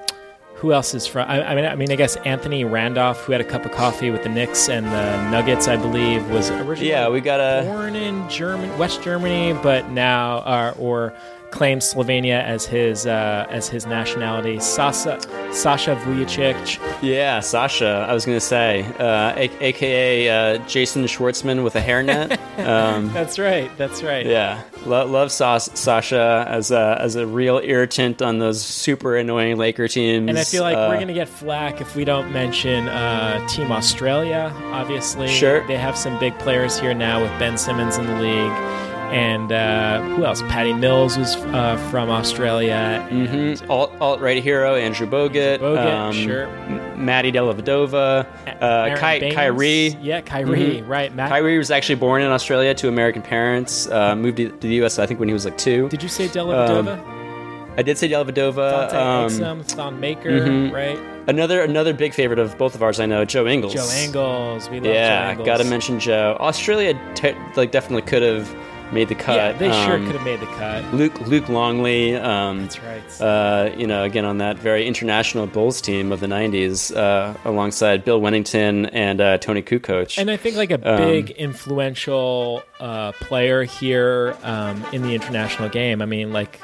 [0.64, 1.28] who else is from?
[1.28, 4.10] I, I mean, I mean, I guess Anthony Randolph, who had a cup of coffee
[4.10, 7.94] with the Knicks and the Nuggets, I believe, was originally Yeah, we got a- born
[7.94, 11.12] in German, West Germany, but now uh, or
[11.54, 14.58] claims Slovenia as his uh, as his nationality.
[14.58, 15.20] Sasa,
[15.52, 16.78] Sasha Vujacic.
[17.00, 18.06] Yeah, Sasha.
[18.08, 22.36] I was gonna say, uh, a- aka uh, Jason Schwartzman with a hairnet.
[22.66, 23.70] um, That's right.
[23.78, 24.26] That's right.
[24.26, 29.56] yeah, Lo- love Sas- Sasha as a as a real irritant on those super annoying
[29.56, 30.28] Laker teams.
[30.28, 33.46] And I feel like Uh, we're going to get flack if we don't mention uh,
[33.48, 35.28] Team Australia, obviously.
[35.28, 35.64] Sure.
[35.68, 38.93] They have some big players here now with Ben Simmons in the league.
[39.12, 40.42] And uh, who else?
[40.42, 43.06] Patty Mills was uh, from Australia.
[43.10, 43.70] Mm-hmm.
[43.70, 46.46] Alt, alt right hero Andrew Bogut, Bogut, sure.
[46.46, 48.26] M- Matty Dellavedova,
[48.60, 49.96] uh, Ky- Kyrie.
[50.02, 50.88] Yeah, Kyrie, Mhm.
[50.88, 51.14] right.
[51.14, 53.88] Matt, Kyrie was actually born in Australia to American parents.
[53.88, 54.98] Uh, moved to, the U.S.
[54.98, 55.88] I think when he was like two.
[55.90, 56.98] Did you say Dellavedova?
[56.98, 58.90] Um, I did say Dellavedova.
[58.90, 59.28] Dante um,
[59.60, 60.72] Exum, Thon Maker, mhm.
[60.72, 60.98] right?
[61.28, 63.74] Another another big favorite of both of ours, I know, Joe Ingles.
[63.74, 64.68] Joe Angles.
[64.68, 65.46] We love yeah, Joe Angles.
[65.46, 66.36] got to mention Joe.
[66.40, 68.54] Australia, te- like definitely could have
[68.94, 69.36] made the cut.
[69.36, 70.82] Yeah, they sure Um, could have made the cut.
[70.94, 72.14] Luke Luke Longley.
[72.16, 73.20] Um, That's right.
[73.20, 78.04] Uh, you know, again on that very international Bulls team of the '90s, uh, alongside
[78.04, 80.16] Bill Wennington and uh, Toni Kukoc.
[80.18, 85.68] And I think like a Um, big influential uh, player here um, in the international
[85.68, 86.00] game.
[86.00, 86.60] I mean, like,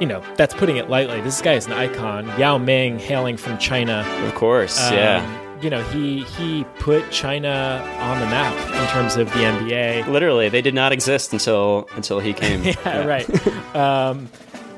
[0.00, 1.20] you know, that's putting it lightly.
[1.22, 2.26] This guy is an icon.
[2.38, 4.04] Yao Ming, hailing from China.
[4.26, 5.40] Of course, Um, yeah.
[5.64, 10.06] You know, he he put China on the map in terms of the NBA.
[10.08, 12.62] Literally, they did not exist until until he came.
[12.84, 13.26] yeah, right.
[13.74, 14.28] Um,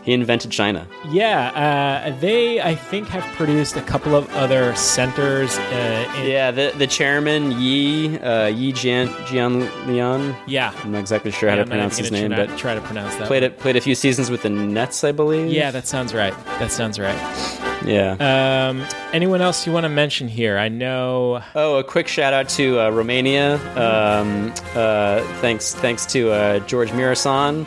[0.05, 0.87] he invented China.
[1.11, 5.59] yeah, uh, they I think have produced a couple of other centers.
[5.59, 10.37] Uh, in, Yeah, the the chairman Yi uh, Yi Jian Jian Lian.
[10.47, 10.72] Yeah.
[10.84, 13.26] I'm not exactly sure how to I'm pronounce his name, but try to pronounce that
[13.26, 15.51] Played it played a few seasons with the Nets, I believe.
[15.51, 16.32] Yeah, that sounds right.
[16.61, 17.65] That sounds right.
[17.87, 18.68] Yeah.
[18.68, 20.59] Um, anyone else you want to mention here?
[20.59, 21.43] I know.
[21.55, 23.55] Oh, a quick shout out to uh, Romania.
[23.76, 27.64] Um, uh, thanks, thanks to uh, George Muresan,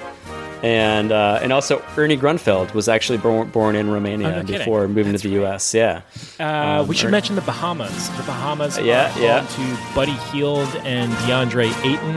[0.61, 4.57] and uh, and also Ernie Grunfeld was actually born, born in Romania Oh, no kidding.
[4.57, 5.73] before moving to the U.S.
[5.73, 6.01] Yeah.
[6.39, 6.43] Uh,
[6.81, 8.09] Um, we should Ernie- mention the Bahamas.
[8.17, 9.45] The Bahamas are Yeah, home yeah.
[9.47, 12.15] to Buddy Hield and DeAndre Ayton,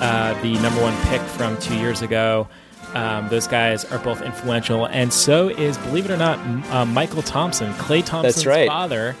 [0.00, 2.48] uh, the number one pick from two years ago.
[2.94, 7.24] Um, those guys are both influential, and so is, believe it or not, uh, Mychal
[7.24, 7.72] Thompson.
[7.74, 8.68] Klay Thompson's right.
[8.68, 9.16] father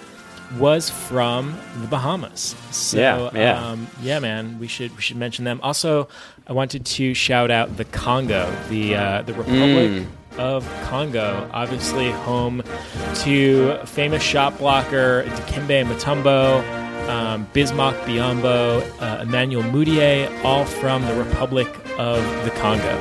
[0.58, 2.54] was from the Bahamas.
[2.70, 3.66] So, Yeah, yeah.
[3.66, 5.58] Um, yeah, man, we should we should mention them.
[5.62, 6.08] Also,
[6.46, 10.06] I wanted to shout out the Congo, the uh, the Republic Mm.
[10.38, 12.62] of Congo, obviously home
[13.22, 16.62] to famous shot blocker Dikembe Mutombo,
[17.08, 22.96] um, Bismack Biyombo, uh, Emmanuel Mudiay, all from the Republic of the Congo.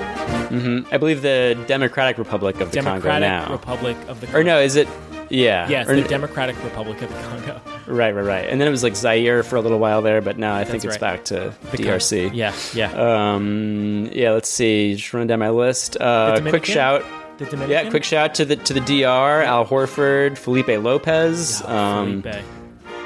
[0.50, 3.52] hmm I believe the Democratic Republic of the Democratic Congo now.
[3.52, 4.40] Republic of the Congo.
[4.40, 4.88] Or no, is it?
[5.30, 5.68] Yeah.
[5.68, 7.62] Yes, Or- the Democratic Republic of the Congo.
[7.88, 8.48] Right, right, right.
[8.50, 10.84] And then it was like Zaire for a little while there, but now I think
[10.84, 11.16] That's it's right.
[11.18, 12.32] back to The Con- DRC.
[12.34, 12.92] yeah, yeah.
[13.34, 14.32] Um, yeah.
[14.32, 14.96] Let's see.
[14.96, 15.98] Just run down my list.
[16.00, 17.04] Uh, quick shout.
[17.40, 17.72] The Dominican?
[17.72, 19.42] Yeah, quick shout to the to the DR.
[19.44, 21.64] Al Horford, Felipe Lopez.
[21.64, 22.44] um, Felipe.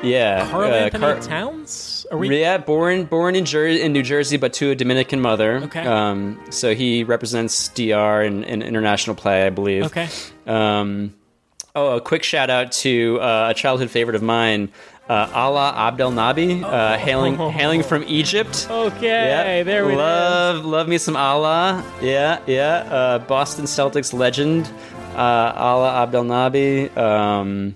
[0.04, 2.06] Yeah, Carl uh, Anthony Car- Towns?
[2.12, 2.40] Are we?
[2.40, 5.58] yeah, born born in Jer- in New Jersey, but to a Dominican mother.
[5.58, 5.86] Okay.
[5.86, 9.86] Um, so he represents DR in, in international play, I believe.
[9.86, 10.08] Okay.
[10.46, 11.14] Um,
[11.76, 14.70] oh, a quick shout out to uh, a childhood favorite of mine,
[15.10, 18.68] uh, Alaa Abdelnaby, uh, hailing hailing from Egypt.
[18.70, 19.64] Okay, yeah.
[19.64, 19.98] there we go.
[19.98, 21.84] love love me some Alaa.
[22.02, 22.76] Yeah, yeah.
[22.90, 24.72] Uh, Boston Celtics legend,
[25.16, 26.96] uh, Alaa Abdelnaby.
[26.96, 27.76] Um,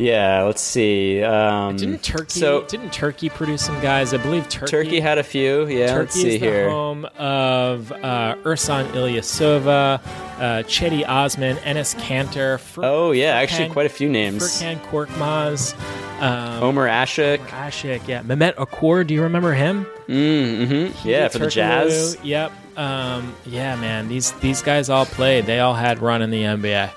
[0.00, 1.22] yeah, let's see.
[1.22, 2.40] Um, Didn't Turkey?
[2.40, 4.14] So didn't Turkey produce some guys?
[4.14, 4.70] I believe Turkey.
[4.70, 5.66] Turkey had a few.
[5.66, 6.70] Yeah, let's see is the here.
[6.70, 12.58] home of uh, Ersan Ilyasova, uh, Cedi Osman, Enes Kanter.
[12.58, 14.42] Fur- Oh yeah, actually quite a few names.
[14.42, 15.74] Furkan Korkmaz,
[16.22, 17.38] um, Omer Asik.
[17.48, 19.06] Asik, yeah, Mehmet Okur.
[19.06, 19.86] Do you remember him?
[20.08, 21.06] Mm-hmm.
[21.08, 22.16] Yeah, for the Jazz.
[22.22, 22.52] Yep.
[22.76, 24.08] Um, yeah, man.
[24.08, 25.44] These these guys all played.
[25.46, 26.90] They all had run in the NBA.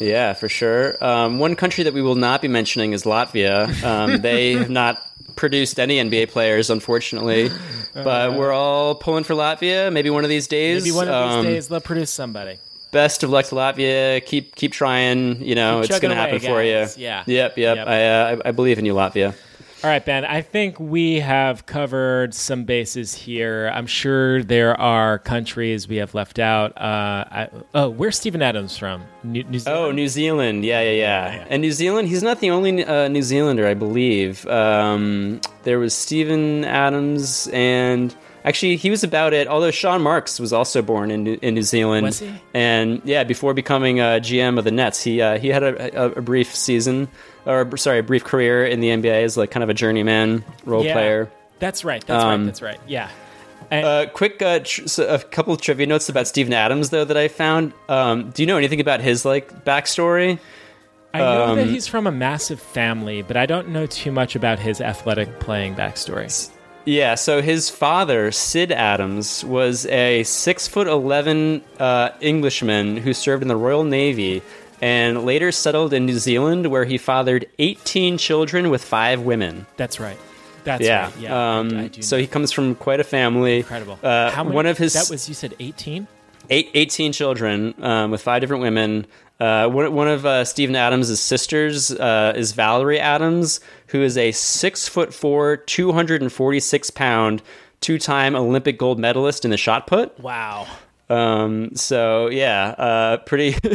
[0.00, 1.02] Yeah, for sure.
[1.04, 3.82] Um, one country that we will not be mentioning is Latvia.
[3.82, 5.04] Um, they have not
[5.36, 7.50] produced any NBA players, unfortunately.
[7.94, 9.92] But we're all pulling for Latvia.
[9.92, 10.84] Maybe one of these days.
[10.84, 12.58] Maybe one of these Um, days they'll produce somebody.
[12.90, 14.24] Best of luck to Latvia.
[14.24, 15.42] Keep keep trying.
[15.42, 16.86] You know, Keep it's going to happen away, for you.
[16.96, 17.24] Yeah.
[17.26, 17.58] Yep.
[17.58, 17.76] Yep.
[17.76, 17.86] Yep.
[17.86, 19.34] I, uh, I I believe in you, Latvia.
[19.84, 20.24] All right, Ben.
[20.24, 23.70] I think we have covered some bases here.
[23.72, 26.76] I'm sure there are countries we have left out.
[26.76, 29.04] Uh, I, oh, where's Steven Adams from?
[29.22, 29.84] New, New Zealand.
[29.84, 30.64] Oh, New Zealand.
[30.64, 31.46] Yeah, yeah, yeah.
[31.48, 34.44] And New Zealand, he's not the only uh, New Zealander, I believe.
[34.48, 39.48] Um, there was Steven Adams, and actually, he was about it.
[39.48, 42.04] Although Sean Marks was also born in New, in New Zealand.
[42.06, 42.32] Was he?
[42.54, 46.10] And yeah, before becoming uh, GM of the Nets, he uh, he had a, a,
[46.12, 47.08] a brief season,
[47.46, 50.84] or sorry, a brief career in the NBA as like kind of a journeyman role
[50.84, 51.30] Yeah, player.
[51.58, 52.04] That's right.
[52.06, 52.46] That's Um, right.
[52.46, 52.80] That's right.
[52.86, 53.10] Yeah.
[53.70, 57.16] Uh, quick, uh, tr- so a couple of trivia notes about Steven Adams, though, that
[57.18, 57.74] I found.
[57.88, 60.38] Um, do you know anything about his like backstory?
[61.12, 64.36] I know that Um, he's from a massive family, but I don't know too much
[64.36, 66.50] about his athletic playing backstory.
[66.88, 73.42] Yeah, so his father, Sid Adams, was a six foot eleven uh, Englishman who served
[73.42, 74.40] in the Royal Navy
[74.80, 79.66] and later settled in New Zealand, where he fathered eighteen children with five women.
[79.76, 80.16] That's right.
[80.64, 81.04] That's yeah.
[81.04, 81.18] right.
[81.18, 81.58] Yeah.
[81.58, 83.58] Um, I, I so he comes from quite a family.
[83.58, 83.98] Incredible.
[84.02, 86.06] Uh, How many, one of his that was you said 18.
[86.50, 89.06] Eight, 18 children um, with five different women.
[89.40, 94.32] Uh, one, one of uh, Steven Adams' sisters uh, is Valerie Adams, who is a
[94.32, 97.42] six foot four, 246 pound,
[97.80, 100.18] two time Olympic gold medalist in the shot put.
[100.18, 100.66] Wow.
[101.08, 103.56] Um, so yeah, uh, pretty.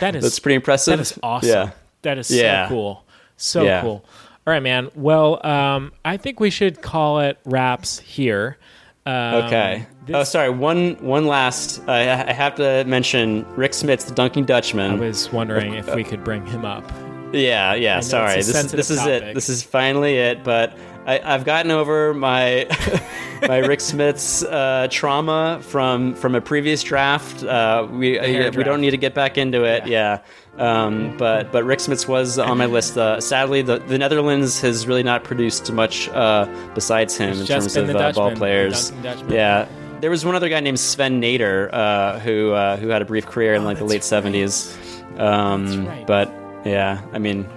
[0.00, 0.96] That is that's pretty impressive.
[0.98, 1.48] That is awesome.
[1.48, 1.70] Yeah.
[2.02, 2.66] That is Yeah.
[2.66, 3.04] so cool.
[3.36, 3.80] So Yeah.
[3.80, 4.04] cool.
[4.46, 4.90] All right, man.
[4.94, 8.58] Well, um, I think we should call it wraps here.
[9.06, 9.12] Um,
[9.46, 9.86] Okay.
[10.12, 10.50] Oh, sorry.
[10.50, 11.82] One one last.
[11.88, 14.92] I I have to mention Rik Smits the Dunking Dutchman.
[14.92, 16.84] I was wondering if we could bring him up.
[17.32, 18.00] Yeah, yeah.
[18.00, 19.22] Sorry, this is this is topic.
[19.22, 19.34] it.
[19.34, 20.44] This is finally it.
[20.44, 20.76] But
[21.06, 22.66] I, I've gotten over my
[23.48, 27.42] my Rik Smits' uh, trauma from from a previous draft.
[27.42, 29.86] Uh, we uh, we don't need to get back into it.
[29.86, 30.20] Yeah.
[30.58, 32.96] Um, but but Rik Smits was on my list.
[32.96, 37.46] Uh, sadly, the, the Netherlands has really not produced much uh, besides him It's in
[37.46, 38.90] terms of uh, ball players.
[38.90, 39.32] Dunking Dutchman.
[39.32, 39.68] Yeah.
[40.00, 43.26] There was one other guy named Swen Nater uh, who uh, who had a brief
[43.26, 44.76] career in like the late seventies.
[45.16, 46.30] Um, But
[46.66, 47.48] yeah, I mean,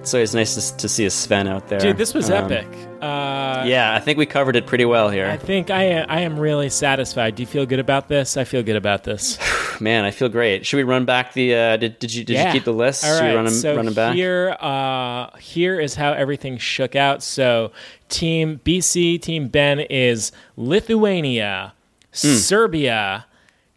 [0.00, 1.80] it's always nice to, to see a Sven out there.
[1.80, 2.66] Dude, this was Um, epic.
[3.00, 5.26] Uh, yeah, I think we covered it pretty well here.
[5.26, 7.34] I think I I am really satisfied.
[7.34, 8.36] Do you feel good about this?
[8.36, 9.38] I feel good about this.
[9.80, 10.64] Man, I feel great.
[10.66, 11.54] Should we run back the?
[11.54, 12.46] Uh, did, did you did Yeah.
[12.48, 13.04] you keep the list?
[13.04, 14.14] All Should we run them, so run them back?
[14.14, 17.22] here, uh, here is how everything shook out.
[17.22, 17.72] So,
[18.08, 21.74] Team BC, Team Ben is Lithuania,
[22.16, 22.34] Hmm.
[22.34, 23.26] Serbia,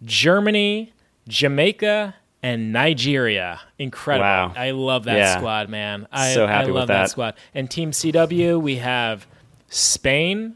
[0.03, 0.93] Germany,
[1.27, 3.59] Jamaica, and Nigeria.
[3.77, 4.23] Incredible!
[4.23, 4.53] Wow.
[4.55, 5.37] I love that Yeah.
[5.37, 6.07] squad, man.
[6.11, 7.01] I, So happy I with love that.
[7.03, 7.09] that.
[7.09, 7.33] squad.
[7.53, 9.27] And Team CW, we have
[9.67, 10.55] Spain,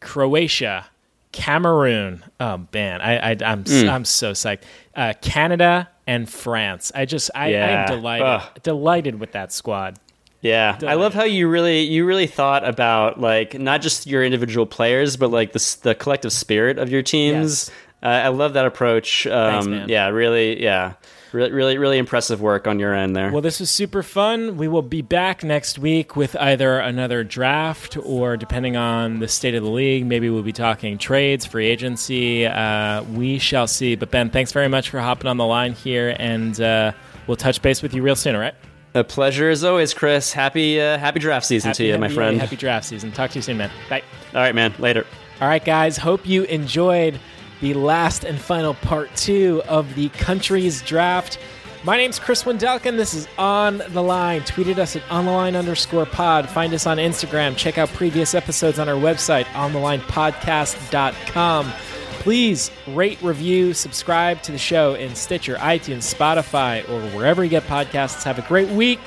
[0.00, 0.86] Croatia,
[1.32, 2.24] Cameroon.
[2.40, 3.88] Oh man, I, I I'm Mm.
[3.90, 4.62] I'm so psyched.
[4.96, 6.90] Uh, Canada and France.
[6.94, 7.82] I just I, Yeah.
[7.82, 8.42] am delighted Ugh.
[8.62, 9.98] delighted with that squad.
[10.40, 14.66] Yeah, I love how you really you really thought about like not just your individual
[14.66, 17.70] players, but like the the collective spirit of your teams.
[18.00, 19.26] Uh, I love that approach.
[19.26, 19.88] Um, man.
[19.88, 20.62] Yeah, really.
[20.62, 20.92] Yeah,
[21.32, 23.32] really, really, really impressive work on your end there.
[23.32, 24.56] Well, this was super fun.
[24.56, 29.56] We will be back next week with either another draft or, depending on the state
[29.56, 32.46] of the league, maybe we'll be talking trades, free agency.
[32.46, 33.96] Uh, we shall see.
[33.96, 36.92] But Ben, thanks very much for hopping on the line here, and uh,
[37.26, 38.36] we'll touch base with you real soon.
[38.36, 38.54] All right.
[38.94, 40.32] A pleasure as always, Chris.
[40.32, 42.40] Happy uh, happy draft season to Happy you, my friend.
[42.40, 43.12] Happy draft season.
[43.12, 43.70] Talk to you soon, man.
[43.88, 44.02] Bye.
[44.34, 44.74] All right, man.
[44.78, 45.06] Later.
[45.40, 45.96] All right, guys.
[45.96, 47.18] Hope you enjoyed
[47.60, 51.38] the last and final part two of the country's draft.
[51.84, 52.96] My name's Chris Wendelkin.
[52.96, 54.40] This is On the Line.
[54.40, 56.48] Tweeted us at On the Line underscore pod.
[56.48, 57.56] Find us on Instagram.
[57.56, 61.72] Check out previous episodes on our website, onthelinepodcast.com.
[62.20, 67.62] Please rate, review, subscribe to the show in Stitcher, iTunes, Spotify, or wherever you get
[67.64, 68.22] podcasts.
[68.24, 69.00] Have a great week.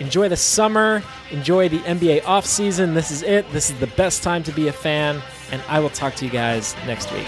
[0.00, 1.02] Enjoy the summer.
[1.30, 2.92] Enjoy the NBA offseason.
[2.92, 3.50] This is it.
[3.52, 5.22] This is the best time to be a fan.
[5.52, 7.26] And I will talk to you guys next week.